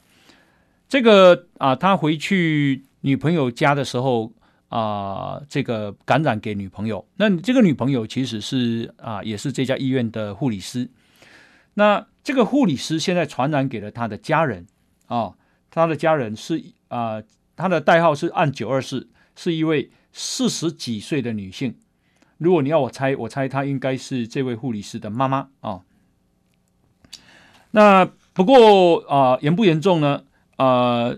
[0.89, 4.33] 这个啊，他回去女朋友家的时候
[4.69, 7.07] 啊，这个感染给女朋友。
[7.17, 10.89] 那这个女朋友其实是啊，也是这家医院的护理师。
[11.75, 14.65] 那这个护理师现在传染给了他的家人
[15.05, 15.35] 啊，
[15.69, 17.21] 他的家人是啊，
[17.55, 21.75] 他的代号是按九二四，是一位四十几岁的女性。
[22.39, 25.81] 如果你要我猜，我猜她应该是这位护理师的妈妈啊。
[27.71, 30.23] 那不过啊，严、不严重呢？
[30.55, 31.13] 啊、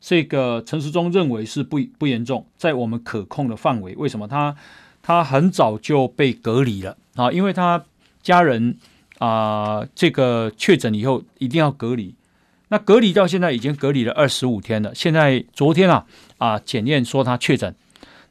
[0.00, 3.94] 这个陈时中认为是不不严重，在我们可控的范围。
[3.96, 4.28] 为什么？
[4.28, 4.54] 他
[5.02, 7.84] 他很早就被隔离了啊，因为他
[8.22, 8.78] 家人
[9.18, 12.14] 啊、这个确诊以后一定要隔离。
[12.68, 14.94] 那隔离到现在已经隔离了二十五天了。
[14.94, 16.04] 现在昨天啊
[16.38, 17.74] 啊检验说他确诊，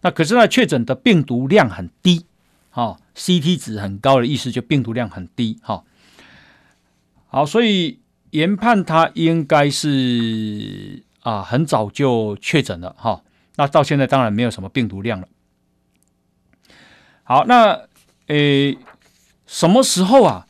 [0.01, 2.25] 那可是他确诊的病毒量很低，
[2.69, 5.83] 哈，CT 值很高的意思就病毒量很低，哈。
[7.35, 13.23] 好，所以研判他应该是啊，很早就确诊了哈。
[13.57, 15.27] 那到现在当然没有什么病毒量了。
[17.23, 17.89] 好，那
[18.27, 18.77] 诶，
[19.45, 20.47] 什么时候啊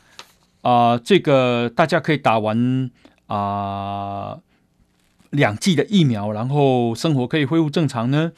[0.61, 2.91] 啊，这个大家可以打完
[3.25, 4.37] 啊
[5.31, 8.31] 两剂的疫苗，然后生活可以恢复正常呢？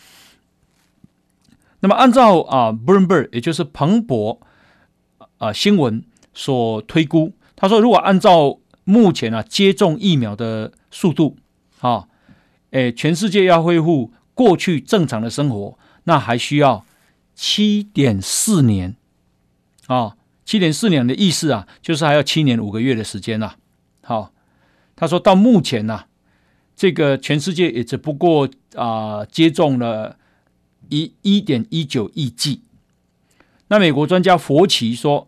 [1.82, 4.40] 那么按照啊，Bloomberg 也就是彭博
[5.38, 6.02] 啊新闻
[6.34, 7.34] 所推估。
[7.60, 11.36] 他说：“如果按照目前啊接种疫苗的速度，
[11.80, 12.08] 啊，
[12.70, 16.86] 诶，全世界要恢复过去正常的生活，那还需要
[17.34, 18.96] 七点四年，
[19.88, 20.16] 啊，
[20.46, 23.56] 七点四年的意思啊，就是还要七年五个月的时间呐。
[24.04, 24.32] 好，
[24.96, 26.08] 他说到目前呢，啊，
[26.76, 30.18] 这个全世界也只不过啊接种了
[30.90, 32.62] 一一点一九亿剂。
[33.70, 35.28] 那美国专家佛奇说。”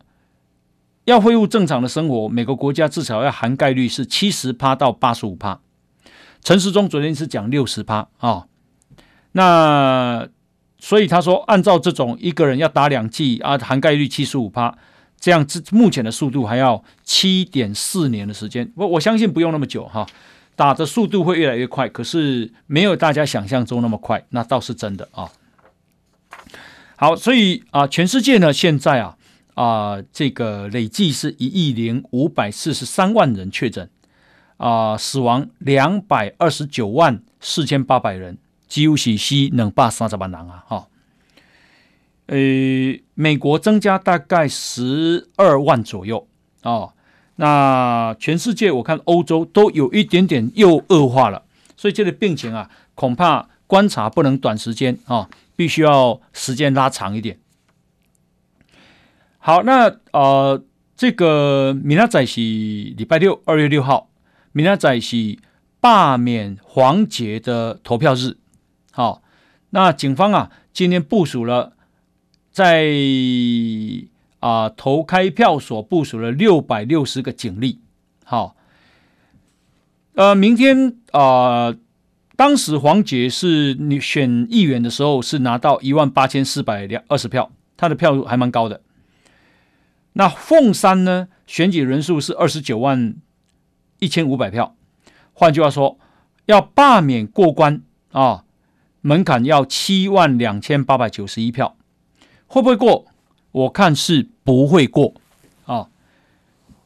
[1.10, 5.60] 要恢复正常的生活，每个国家至少要涵盖率是七十趴到八十五趴。
[6.43, 8.45] 陈时中昨天是讲六十趴啊，
[9.32, 10.28] 那
[10.78, 14.78] 所以他说，按照这种一个人要打两剂啊，涵盖率七十五趴，
[15.19, 18.72] 这样目前的速度还要七点四年的时间。
[18.76, 20.06] 我我相信不用那么久哈，
[20.56, 25.28] 打的速度会越来越快，可是没有大家想象中那么快，那倒是真的啊。
[26.95, 29.15] 好，所以啊，全世界呢现在啊。
[29.60, 33.89] 啊、这个累计是一亿零五百四十三万人确诊，
[34.56, 38.38] 啊、死亡两百二十九万四千八百人，
[38.69, 40.63] 几乎是死两百三十万人啊！
[40.65, 40.88] 哈、哦，
[42.28, 42.38] 呃，
[43.15, 46.26] 美国增加大概十二万左右
[46.63, 46.93] 哦。
[47.36, 51.43] 那全世界我看欧洲都有一点点又恶化了，
[51.76, 57.38] 所以这个病情啊，恐怕观察不能短时间啊、必须要时间拉长一点。
[59.41, 60.62] 好，那呃，
[60.97, 64.10] 这个明仔是礼拜六，二月六号，
[64.52, 65.38] 明仔是
[65.80, 68.36] 罢免黄杰的投票日。
[68.91, 69.23] 好、
[69.69, 71.71] 那警方啊，今天部署了
[72.52, 72.91] 在
[74.41, 77.80] 啊、投开票所部署了六百六十个警力。
[78.25, 78.58] 好，
[80.15, 81.73] 呃，明天啊、
[82.36, 88.82] 当时黄杰是你选议员的时候是拿到一万八千四百两二十票，他的票还蛮高的。
[90.13, 93.15] 那凤山呢，选举人数是二十九万
[94.00, 94.76] 一千五百票，
[95.34, 95.98] 换句话说，
[96.45, 98.43] 要罢免过关啊，
[99.02, 101.78] 门槛要七万两千八百九十一票，
[102.48, 103.06] 会不会过？
[103.52, 105.13] 我看是不会过
[105.65, 105.89] 啊。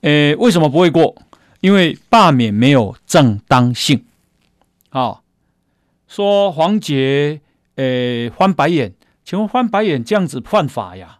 [0.01, 1.15] 诶，为什么不会过？
[1.61, 4.05] 因为罢免没有正当性。
[4.89, 5.21] 啊，
[6.07, 7.41] 说黄杰
[7.75, 8.93] 诶翻白眼，
[9.25, 11.19] 请问翻白眼这样子犯法呀？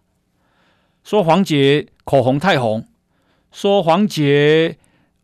[1.04, 2.88] 说黄杰口红太红，
[3.52, 4.78] 说黄杰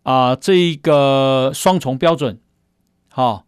[0.05, 2.39] 啊这一个双重标准，
[3.09, 3.47] 好。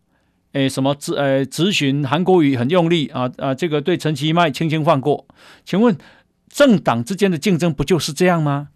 [0.53, 5.27] 哎，什么咨呃咨询韩国瑜很用力啊啊，这个对陈其迈轻轻放过，
[5.64, 5.97] 请问
[6.51, 8.68] 政党之间的竞争不就是这样吗？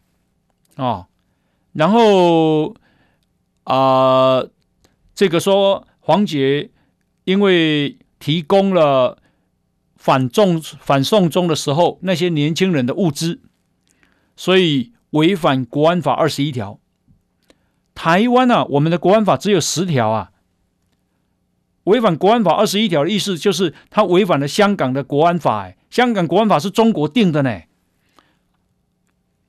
[0.76, 1.06] 啊、哦，
[1.74, 2.74] 然后
[3.64, 4.42] 啊、
[5.14, 6.70] 这个说黄杰
[7.24, 9.18] 因为提供了
[9.96, 13.40] 反中反送中的时候那些年轻人的物资，
[14.36, 16.78] 所以违反国安法二十一条。
[17.94, 20.30] 台湾啊，我们的国安法只有十条啊。
[21.84, 27.62] 违反国安法二十一条的意思就是他违反了香港的国安法，哎，香港国安法是中国定的呢，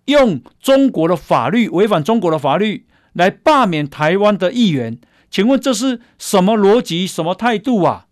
[0.06, 8.06] 用中国的法律违反中国的法律来罢免台湾的议员，请问这是什么逻辑、什么态度啊？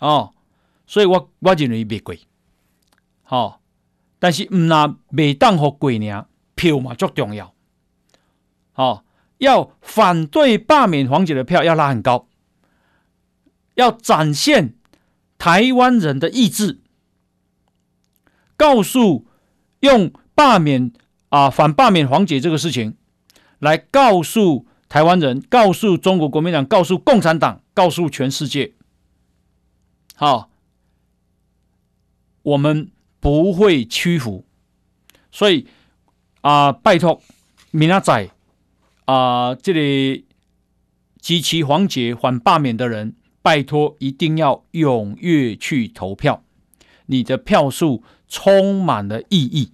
[0.00, 0.33] 哦，
[0.86, 2.20] 所以我我认为别贵，
[3.22, 3.60] 好、
[4.18, 7.54] 但是唔拿未当和贵呢，票嘛足重要，
[8.72, 9.04] 好、
[9.38, 12.28] 要反对罢免黄姐的票要拉很高。
[13.74, 14.74] 要展现
[15.36, 16.80] 台湾人的意志，
[18.56, 19.26] 告诉
[19.80, 20.92] 用罢免
[21.30, 22.96] 啊反罢免黄姐这个事情，
[23.58, 28.74] 来告诉台湾人，告诉中国国民党，告诉共产党，告诉全世界，
[30.14, 30.50] 好，
[32.44, 34.46] 我们不会屈服。
[35.32, 35.66] 所以
[36.40, 37.20] 啊，拜托
[37.72, 38.30] 明仔
[39.04, 40.24] 啊，这里
[41.20, 43.16] 支持黄姐反罢免的人。
[43.42, 46.42] 拜托，一定要踊跃去投票，
[47.04, 49.70] 你的票数充满了意义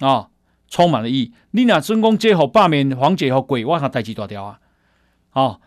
[0.00, 0.28] 啊，
[0.68, 1.32] 充满了意义。
[1.52, 4.60] 你俩成功接好罢免黄姐和鬼，我看代志大条啊，
[5.30, 5.60] 啊，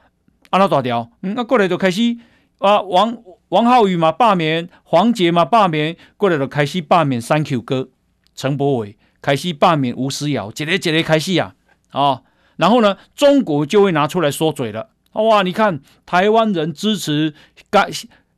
[0.52, 2.16] 按那大条，嗯，那过来就开始
[2.60, 3.18] 啊，王
[3.54, 7.90] 王浩宇嘛罢免，黄杰嘛罢免，过来就开始罢免三 Q 哥
[8.34, 11.54] 陈柏伟，开始罢免吴思瑶，一个一个开始啊，
[11.92, 12.24] 啊，
[12.56, 14.90] 然后呢，中国就会拿出来说嘴了。
[15.12, 15.44] 哇！
[15.44, 17.36] 你看，台湾人支持
[17.70, 17.88] 港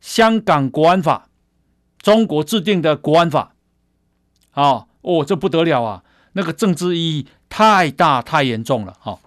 [0.01, 1.29] 香港国安法，
[1.97, 3.53] 中国制定的国安法，
[4.51, 6.03] 啊，哦，这不得了啊！
[6.33, 9.17] 那个政治意义太大太严重了，哈。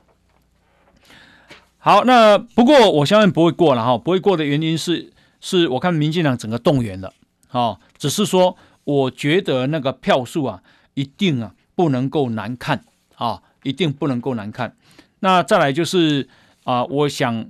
[1.79, 7.13] 好，那不过我相信不会过了哈，不会过的原因是，是我看民进党整个动员了，
[7.51, 10.63] 啊，只是说我觉得那个票数啊，
[10.95, 12.85] 一定啊不能够难看
[13.17, 14.77] 啊，一定不能够难看。
[15.21, 16.29] 那再来就是。
[16.65, 17.49] 啊，我想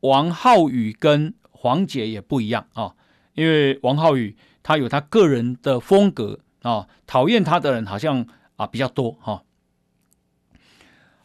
[0.00, 2.94] 王浩宇跟黄姐也不一样啊，
[3.34, 9.42] 因为王浩宇他有他个人的风格啊，讨厌他的人好像啊比较多哈。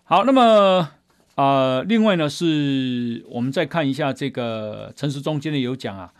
[0.03, 0.91] 好，那么
[1.39, 6.11] 啊，另外呢是我们再看一下这个陈时中今天有讲啊，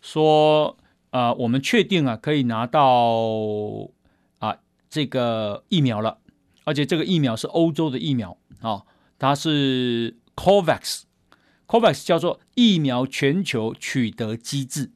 [0.00, 0.76] 说
[1.10, 3.90] 啊我们确定啊可以拿到
[4.38, 4.56] 啊
[4.88, 6.18] 这个疫苗了，
[6.62, 8.82] 而且这个疫苗是欧洲的疫苗啊，
[9.18, 10.16] 它是。
[10.38, 14.92] COVAX，COVAX 叫做疫苗全球取得机制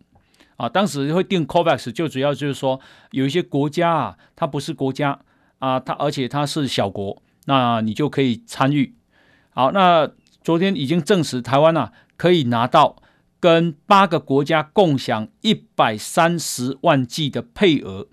[0.57, 2.79] 啊，当时会定 COVAX 就主要就是说
[3.11, 5.19] 有一些国家啊，它不是国家
[5.59, 8.95] 啊，它而且它是小国，那你就可以参与。
[9.55, 10.11] 好，那
[10.43, 12.97] 昨天已经证实台湾啊可以拿到
[13.39, 18.07] 跟八个国家共享一百三十万剂的配额，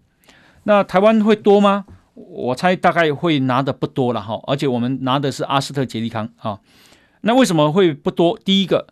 [0.63, 1.85] 那台湾会多吗？
[2.13, 6.59] 我猜大概会拿的不多了哈，而且我们拿的是阿斯特捷利康啊。
[7.21, 8.37] 那为什么会不多？
[8.43, 8.87] 第一个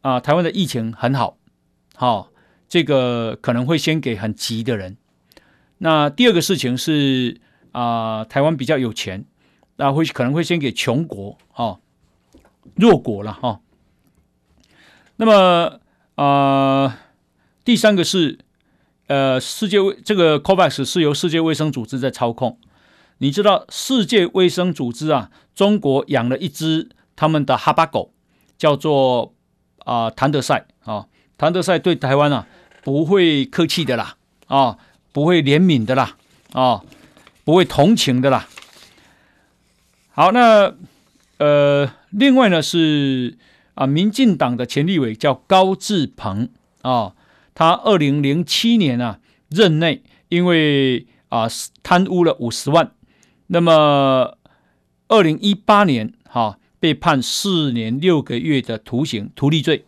[0.00, 1.36] 啊，台湾的疫情很好，
[1.94, 2.30] 好、
[2.66, 4.96] 这个可能会先给很急的人。
[5.78, 7.38] 那第二个事情是
[7.72, 9.26] 啊，台湾比较有钱，
[9.76, 11.78] 那会可能会先给穷国啊、
[12.76, 13.60] 弱国了哈、
[15.16, 15.80] 那么
[16.14, 16.98] 啊，
[17.64, 18.38] 第三个是
[19.06, 22.58] 呃，世界卫这个 COVAX 是由世界卫生组织在操控。
[23.18, 26.90] 你知道世界卫生组织啊，中国养了一只。
[27.14, 28.12] 他们的哈巴狗
[28.56, 29.34] 叫做
[29.84, 31.06] 啊谭德赛啊，
[31.36, 32.48] 谭德赛对台湾啊
[32.82, 34.78] 不会客气的啦啊，
[35.12, 36.16] 不会怜悯的啦
[36.52, 36.82] 啊，
[37.44, 38.48] 不会同情的啦。
[40.10, 40.74] 好，那
[41.42, 43.36] 呃，另外呢是
[43.74, 46.48] 啊，民进党的前立委叫高志鹏
[46.82, 47.16] 啊，
[47.52, 49.18] 他二零零七年啊
[49.48, 51.48] 任内因为啊
[51.82, 52.92] 贪污了五十万，
[53.48, 54.38] 那么
[55.08, 59.84] 二零一八年哈、被判四年六个月的徒刑，图利罪。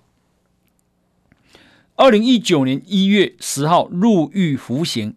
[1.95, 5.15] 二零一九年一月十号入狱服刑，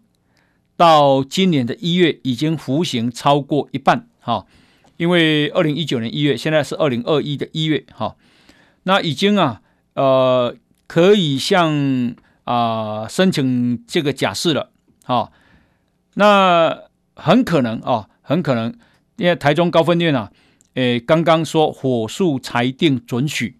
[0.76, 4.46] 到今年的一月已经服刑超过一半，哈、
[4.98, 8.16] 因为二零一九年一月，现在是二零二一的一月，哈，
[8.82, 9.62] 那已经啊，
[9.94, 10.56] 呃，
[10.88, 14.72] 可以向啊、申请这个假释了，
[15.04, 15.30] 哈，
[16.14, 16.82] 那
[17.14, 18.76] 很可能啊，很可能，
[19.16, 20.32] 因为台中高分院啊，
[20.74, 23.56] 诶，刚刚说火速裁定准许，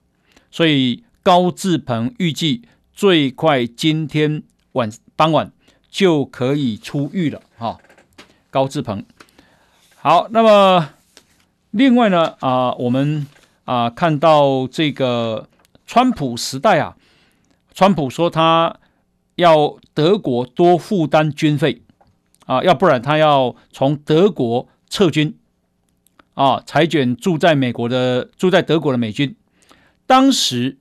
[0.51, 2.63] 所以高志鹏预计
[2.93, 5.53] 最快今天晚傍晚
[5.89, 7.79] 就可以出狱了，哈，
[8.51, 9.05] 高志鹏，
[9.95, 10.98] 好，那么。
[11.79, 13.25] 另外呢，啊，我们
[13.65, 15.49] 啊看到这个
[15.87, 16.97] 川普时代啊，
[17.73, 18.81] 川普说他
[19.37, 21.83] 要德国多负担军费
[22.47, 25.39] 啊，要不然他要从德国撤军
[26.35, 29.37] 啊，裁减住在美国的住在德国的美军。
[30.05, 30.79] 当时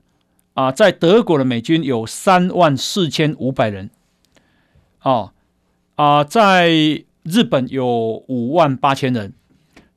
[0.56, 3.92] 啊，在德国的美军有三万四千五百人，
[4.98, 5.32] 啊
[5.94, 6.72] 啊，在
[7.22, 7.86] 日本有
[8.28, 9.36] 五万八千人。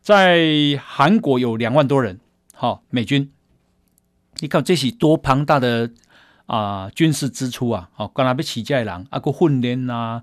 [0.01, 2.18] 在韩国有两万多人，
[2.55, 3.30] 好美军，
[4.38, 5.90] 你看这是多庞大的
[6.46, 7.90] 啊军事支出啊！
[7.92, 10.22] 好，干那边起价人啊，个训练啊，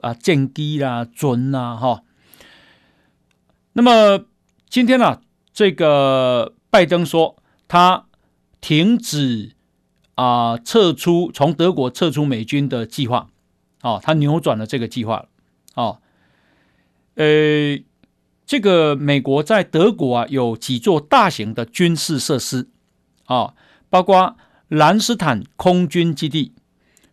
[0.00, 2.02] 啊战机啦、准呐，哈。
[3.74, 4.24] 那么
[4.70, 5.20] 今天呢、啊，
[5.52, 7.36] 这个拜登说
[7.68, 8.06] 他
[8.62, 9.52] 停止
[10.14, 13.28] 啊撤出从德国撤出美军的计划，
[13.82, 15.26] 哦，他扭转了这个计划，
[15.74, 16.00] 哦，
[17.16, 17.78] 呃。
[18.52, 22.68] 这个美国在德国啊有几座大型的军事设施
[23.24, 23.54] 啊，
[23.88, 24.36] 包括
[24.68, 26.52] 兰斯坦空军基地、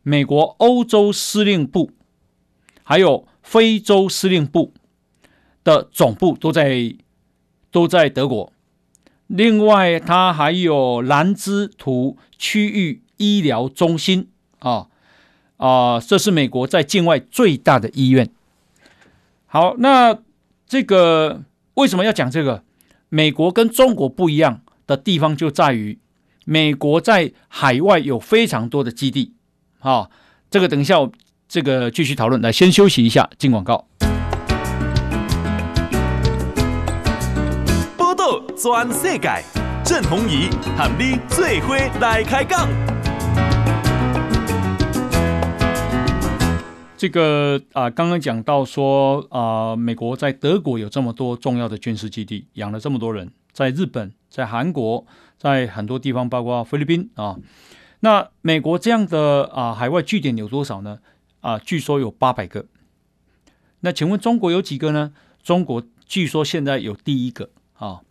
[0.03, 1.91] 美国欧洲司令部，
[2.83, 4.73] 还有非洲司令部
[5.63, 6.93] 的总部都在
[7.71, 8.51] 都在德国。
[9.27, 14.27] 另外，它还有兰兹图区域医疗中心
[14.57, 14.87] 啊
[15.55, 18.29] 啊，这是美国在境外最大的医院。
[19.45, 20.19] 好，那。
[20.69, 21.41] 这个
[21.73, 22.63] 为什么要讲这个？
[23.09, 25.97] 美国跟中国不一样的地方就在于，
[26.45, 29.33] 美国在海外有非常多的基地。
[29.79, 30.11] 好，
[30.51, 31.11] 这个等一下我
[31.47, 32.39] 这个继续讨论。
[32.39, 33.87] 来，先休息一下，进广告。
[37.97, 39.43] 报道全世界，
[39.83, 42.69] 郑弘仪和你最伙来开讲。
[46.99, 55.05] 这个啊，刚刚讲到说啊，美国在德国有这么多重要的军事基地，养了这么多人，在日本、在韩国、
[55.37, 57.37] 在很多地方，包括菲律宾啊。
[58.01, 60.99] 那美国这样的啊海外据点有多少呢？
[61.39, 62.65] 啊，据说有八百个。
[63.79, 65.13] 那请问中国有几个呢？
[65.41, 68.01] 中国据说现在有第一个啊。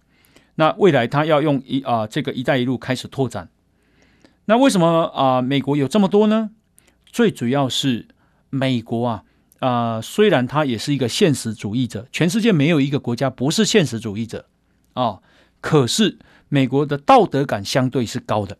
[0.54, 3.50] 那未来他要用一啊这个“一带一路”开始拓展。
[4.46, 6.52] 那为什么啊美国有这么多呢？
[7.04, 8.08] 最主要是。
[8.50, 9.24] 美国啊，
[9.60, 14.46] 啊、虽然他也是一个现实主义者，全世界没有一个国家不是现实主义者
[14.94, 15.20] 啊、
[15.60, 16.18] 可是
[16.48, 18.58] 美国的道德感相对是高的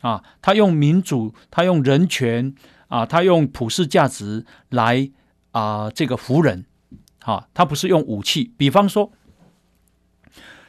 [0.00, 2.54] 啊，他用民主，他用人权
[2.88, 5.10] 啊，他用普世价值来
[5.52, 6.64] 啊，这个服人，
[7.20, 9.12] 啊，他不是用武器，比方说，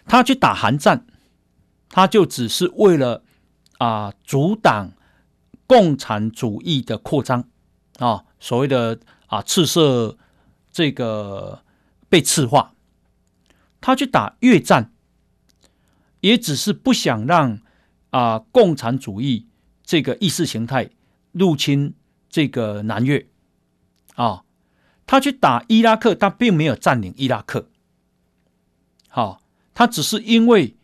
[0.05, 1.07] 他去打韩战，
[1.89, 3.23] 他就只是为了
[3.79, 4.91] 啊，阻挡
[5.65, 7.45] 共产主义的扩张
[7.97, 8.25] 啊。
[8.43, 10.17] 所谓的啊，赤色
[10.69, 11.63] 这个
[12.09, 12.73] 被赤化，
[13.79, 14.91] 他去打越战，
[16.19, 17.61] 也只是不想让
[18.09, 19.47] 啊共产主义
[19.81, 20.89] 这个意识形态
[21.31, 21.93] 入侵
[22.29, 23.25] 这个南越
[24.15, 24.43] 啊。
[25.05, 27.69] 他去打伊拉克，他并没有占领伊拉克，
[29.07, 29.41] 好，
[29.73, 30.75] 他只是因为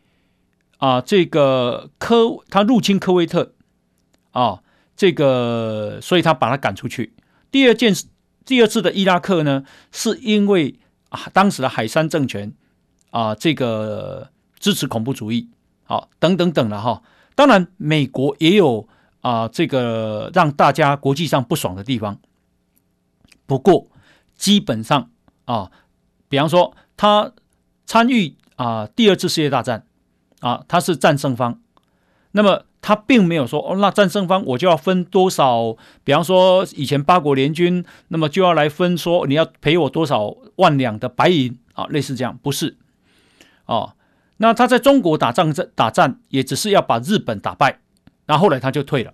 [0.78, 3.54] 啊这个科他入侵科威特
[4.32, 4.64] 啊，
[4.96, 7.14] 这个所以他把他赶出去。
[7.52, 7.94] 第二件，
[8.46, 10.80] 第二次的伊拉克呢，是因为
[11.10, 12.54] 啊，当时的海珊政权
[13.12, 14.30] 啊，这个
[14.60, 15.50] 支持恐怖主义，
[15.84, 17.02] 好，等等等了哈。
[17.36, 18.88] 当然，美国也有
[19.22, 22.20] 啊，这个让大家国际上不爽的地方。
[23.46, 23.88] 不过，
[24.36, 25.10] 基本上
[25.46, 25.72] 啊，
[26.28, 27.32] 比方说他
[27.86, 29.86] 参与啊第二次世界大战
[30.40, 31.60] 啊，他是战胜方，
[32.32, 42.78] 那么他并没有说哦，那战胜方我就要分多少，比方说以前八国联军，那么就要来分说你要赔我多少万两的白银啊，类似这样，不是，
[43.68, 43.94] 哦，
[44.38, 47.80] 那他在中国打仗打战也只是要把日本打败，
[48.26, 49.14] 然后后来他就退了。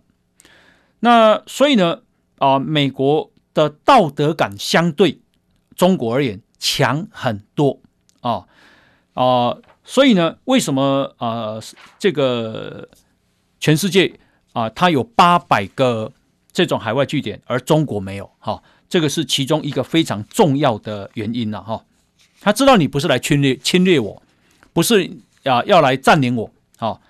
[1.02, 2.00] 那所以呢，
[2.38, 5.20] 啊，美国的道德感相对
[5.76, 7.82] 中国而言强很多
[8.22, 8.46] 啊
[9.16, 11.60] 啊，所以呢，为什么啊
[12.00, 12.88] 这个？
[13.66, 14.14] 全世界
[14.54, 16.14] 啊，它有八百个
[16.54, 21.84] 这种海外据点，而中国没有，哈，这个是其中一个非常重要的原因了，哈。
[22.42, 24.22] 他知道你不是来侵略侵略我，
[24.72, 25.10] 不是
[25.46, 27.02] 啊要来占领我，好，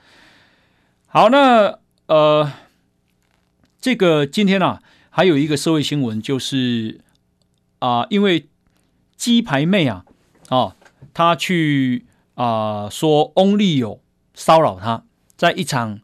[1.07, 2.49] 好，那呃，
[3.81, 7.01] 这个今天啊，还有一个社会新闻，就是
[7.79, 8.47] 啊，因为
[9.17, 10.05] 鸡排妹啊，
[10.47, 10.77] 啊，
[11.13, 13.99] 她去啊说翁立友
[14.33, 15.03] 骚扰她，
[15.35, 15.99] 在一场。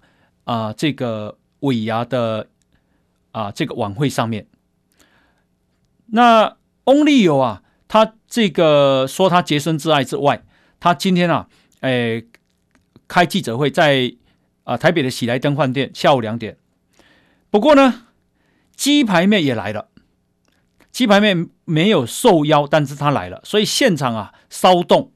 [0.51, 2.49] 啊，这个尾牙的
[3.31, 4.47] 啊，这个晚会上面，
[6.07, 10.43] 那翁立友啊，他这个说他洁身自爱之外，
[10.77, 11.47] 他今天啊，
[11.79, 12.27] 诶，
[13.07, 14.13] 开记者会在
[14.65, 16.57] 啊台北的喜来登饭店，下午两点。
[17.49, 18.07] 不过呢，
[18.75, 19.87] 鸡排妹也来了，
[20.91, 25.13] 鸡排妹没有受邀，但是她来了，所以现场啊骚动。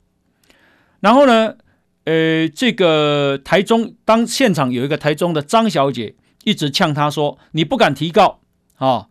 [1.01, 1.57] 然后呢，
[2.05, 8.39] 呃，这个台中当现场有一个台中的张小姐一直呛他说：“你不敢提告
[8.75, 9.07] 啊！”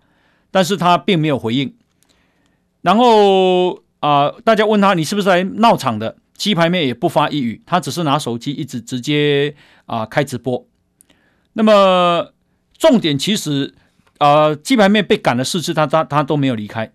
[0.51, 1.75] 但是他并没有回应。
[2.83, 9.55] 然后啊、大家问他：“你是不是来闹场的？”鸡排妹也不发一语，她只是拿手机一直直接
[9.87, 10.67] 啊、开直播。
[11.55, 12.33] 那么
[12.77, 13.73] 重点其实
[14.19, 16.93] 啊、鸡排妹被赶了四次，她她她都没有离开。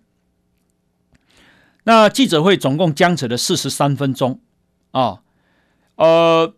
[1.84, 4.40] 那记者会总共僵持了四十三分钟
[4.92, 5.22] 啊。
[6.00, 6.54] 呃，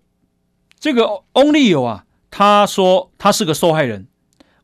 [0.79, 4.07] 这个翁立友啊，他说他是个受害人，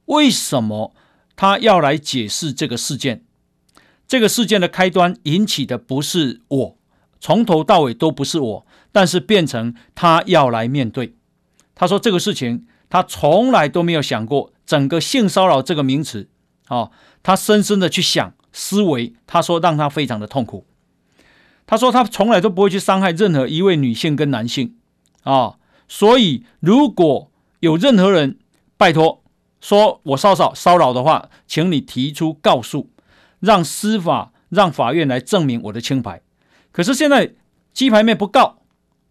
[0.05, 0.95] 为什么
[1.35, 3.25] 他要来解释这个事件？
[4.07, 6.77] 这个事件的开端引起的不是我，
[7.19, 11.17] 从头到尾都不是我，但是变成他要来面对。
[11.75, 16.29] 他说这个事情他从来都没有想过，整个性骚扰这个名词，
[16.69, 16.93] 哦，
[17.25, 20.68] 他深深的去想思维，他说让他非常的痛苦。
[21.71, 24.75] 他说：“他从来都不会去伤害任何一位女性跟男性，
[25.25, 28.39] 啊，所以如果有任何人
[28.79, 29.23] 拜托
[29.61, 32.89] 说我骚扰骚扰的话，请你提出告诉，
[33.41, 36.23] 让司法让法院来证明我的清白。
[36.73, 37.35] 可是现在
[37.75, 38.63] 鸡排妹不告，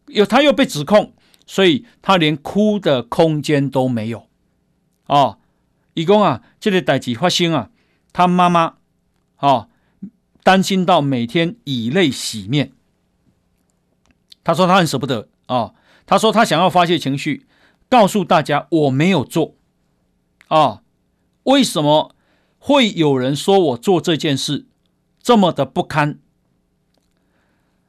[0.07, 1.13] 又他又被指控，
[1.45, 4.27] 所以他连哭的空间都没有。
[5.05, 5.37] 啊，
[5.93, 7.69] 一共啊，这个代志发生啊，
[8.11, 8.77] 他妈妈，
[9.35, 9.67] 啊。”
[10.47, 12.71] 担心到每天以泪洗面，
[14.45, 15.73] 他说他很舍不得啊、
[16.05, 17.45] 他说他想要发泄情绪，
[17.89, 19.55] 告诉大家我没有做
[20.47, 20.81] 啊、哦。
[21.43, 22.15] 为什么
[22.59, 24.65] 会有人说我做这件事
[25.21, 26.17] 这么的不堪？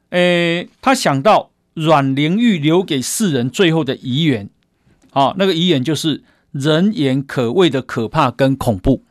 [0.09, 4.49] 诶，他想到阮玲玉留给世人最后的遗言
[5.11, 9.05] 啊，那个遗言就是人言可畏的可怕跟恐怖，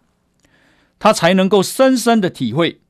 [0.99, 2.83] 他才能够深深的体会。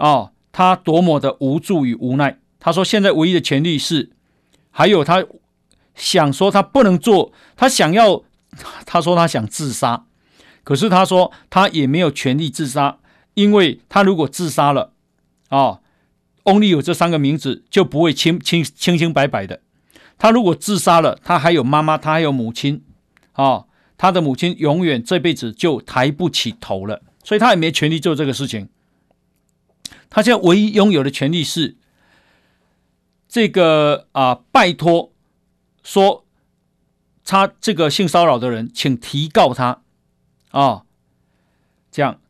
[0.00, 2.38] 哦，他多么的无助与无奈。
[2.58, 4.10] 他说：“现在唯一的权利是，
[4.70, 5.24] 还有他
[5.94, 8.22] 想说他不能做，他想要，
[8.86, 10.06] 他说他想自杀，
[10.64, 12.98] 可是他说他也没有权利自杀，
[13.34, 14.92] 因为他如果自杀了，
[15.50, 15.80] 哦
[16.44, 19.60] ，only 有这三个名字就不会清清清清白白的。
[20.18, 22.82] 他如果自杀了，他还有妈妈，他还有母亲，
[23.34, 23.66] 哦，
[23.98, 28.70] 他的母亲永远这辈子就抬不起头了，所以他也没权利做这个事情。”
[30.08, 31.76] 他现在唯一拥有的权利是
[33.28, 35.12] 这个啊，拜托
[35.82, 36.24] 说
[37.24, 39.82] 他这个性骚扰的人，请提告他
[40.50, 40.82] 啊，
[41.90, 42.20] 这样，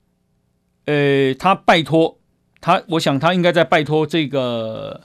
[0.85, 2.19] 呃，他拜托
[2.61, 5.03] 他，我想他应该在拜托这个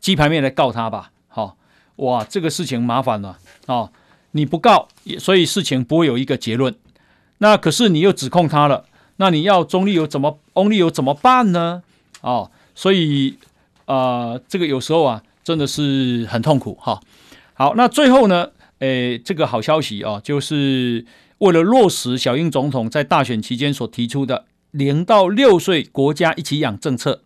[0.00, 1.12] 鸡排妹来告他吧？
[1.28, 1.56] 好，
[1.96, 3.90] 哇，这个事情麻烦了啊！
[4.32, 4.88] 你不告，
[5.18, 6.74] 所以事情不会有一个结论。
[7.38, 8.84] 那可是你又指控他了，
[9.16, 11.82] 那你要中立有怎么翁立友怎么办呢？
[12.26, 13.38] 哦，所以
[13.84, 17.00] 啊、呃，这个有时候啊，真的是很痛苦哈、
[17.54, 18.50] 好，那最后呢，
[18.80, 21.06] 诶，这个好消息啊、就是
[21.38, 27.22] 为了落实小英总统在大选期间所提出的零到六岁国家一起养政策，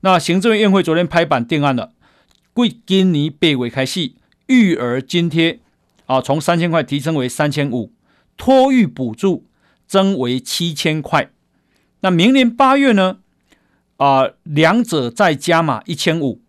[0.00, 1.92] 那行政院会昨天拍板定案了，
[2.52, 4.12] 贵今年八月开始，
[4.48, 5.60] 育儿津贴
[6.04, 7.92] 啊，从三千块提升为三千五，
[8.36, 9.46] 托育补助
[9.86, 11.30] 增为七千块，
[12.00, 13.20] 那明年八月呢？
[13.98, 16.40] 啊、两者再加码一千五，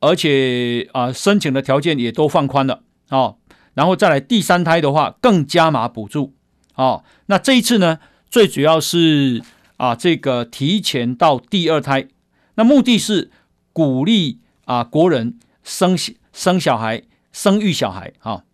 [0.00, 3.36] 而且啊、申请的条件也都放宽了、哦。
[3.74, 6.34] 然后再来第三胎的话更加码补助。
[6.74, 7.98] 哦，那这一次呢，
[8.30, 9.42] 最主要是
[9.76, 12.08] 啊这个提前到第二胎，
[12.54, 13.30] 那目的是
[13.72, 15.96] 鼓励啊国人生
[16.32, 17.02] 生小孩、
[17.32, 18.44] 生育小孩啊，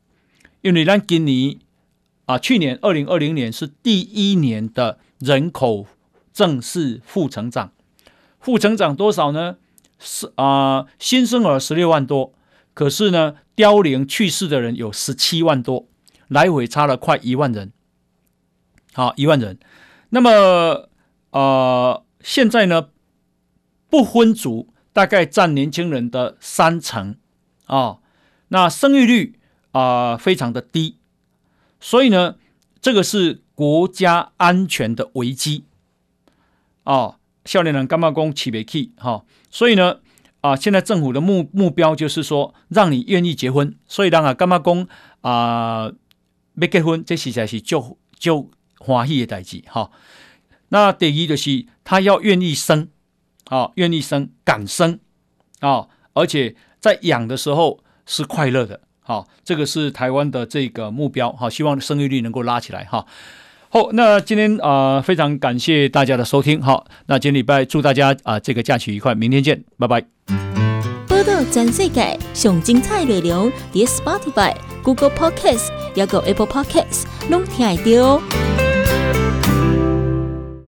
[0.62, 1.56] 因为咱今年
[2.24, 5.86] 啊去年二零二零年是第一年的人口
[6.32, 7.72] 正式负成长，
[8.46, 9.56] 负成长多少呢？
[9.98, 12.32] 是啊，新生儿十六万多，
[12.74, 15.88] 可是呢，凋零去世的人有十七万多，
[16.28, 17.72] 来回差了快一万人。
[18.92, 19.58] 好，一万人。
[20.10, 20.88] 那么
[21.30, 22.90] 呃，现在呢，
[23.90, 27.16] 不婚族大概占年轻人的三成
[27.64, 27.98] 啊、
[28.46, 29.40] 那生育率
[29.72, 30.98] 啊、非常的低，
[31.80, 32.36] 所以呢，
[32.80, 35.64] 这个是国家安全的危机
[36.84, 37.18] 啊。
[37.46, 39.24] 少年人干嘛讲起不起哈？
[39.50, 40.00] 所以呢，
[40.42, 43.74] 啊，现在政府的目目标就是说，让你愿意结婚。
[43.86, 44.86] 所以，让啊干嘛讲
[45.22, 45.90] 啊，
[46.52, 49.90] 没结婚，这实在是就就欢喜的代志哈。
[50.68, 52.88] 那第一就是他要愿意生，
[53.44, 54.98] 啊，愿意生，敢生
[55.60, 63.06] 啊，而且在养的时候是快乐的，好，这个是台湾的这个目标，好，希望生育率能够拉起来哈。
[63.76, 66.62] 好，那今天啊、呃，非常感谢大家的收听。
[66.62, 70.02] 好，那今天礼拜祝大家啊、呃，这个假期愉快，明天见，拜拜。
[71.06, 78.65] 波道全世界上精彩内容，点 Spotify、Google Podcasts，还有 Apple Podcasts，拢听得到。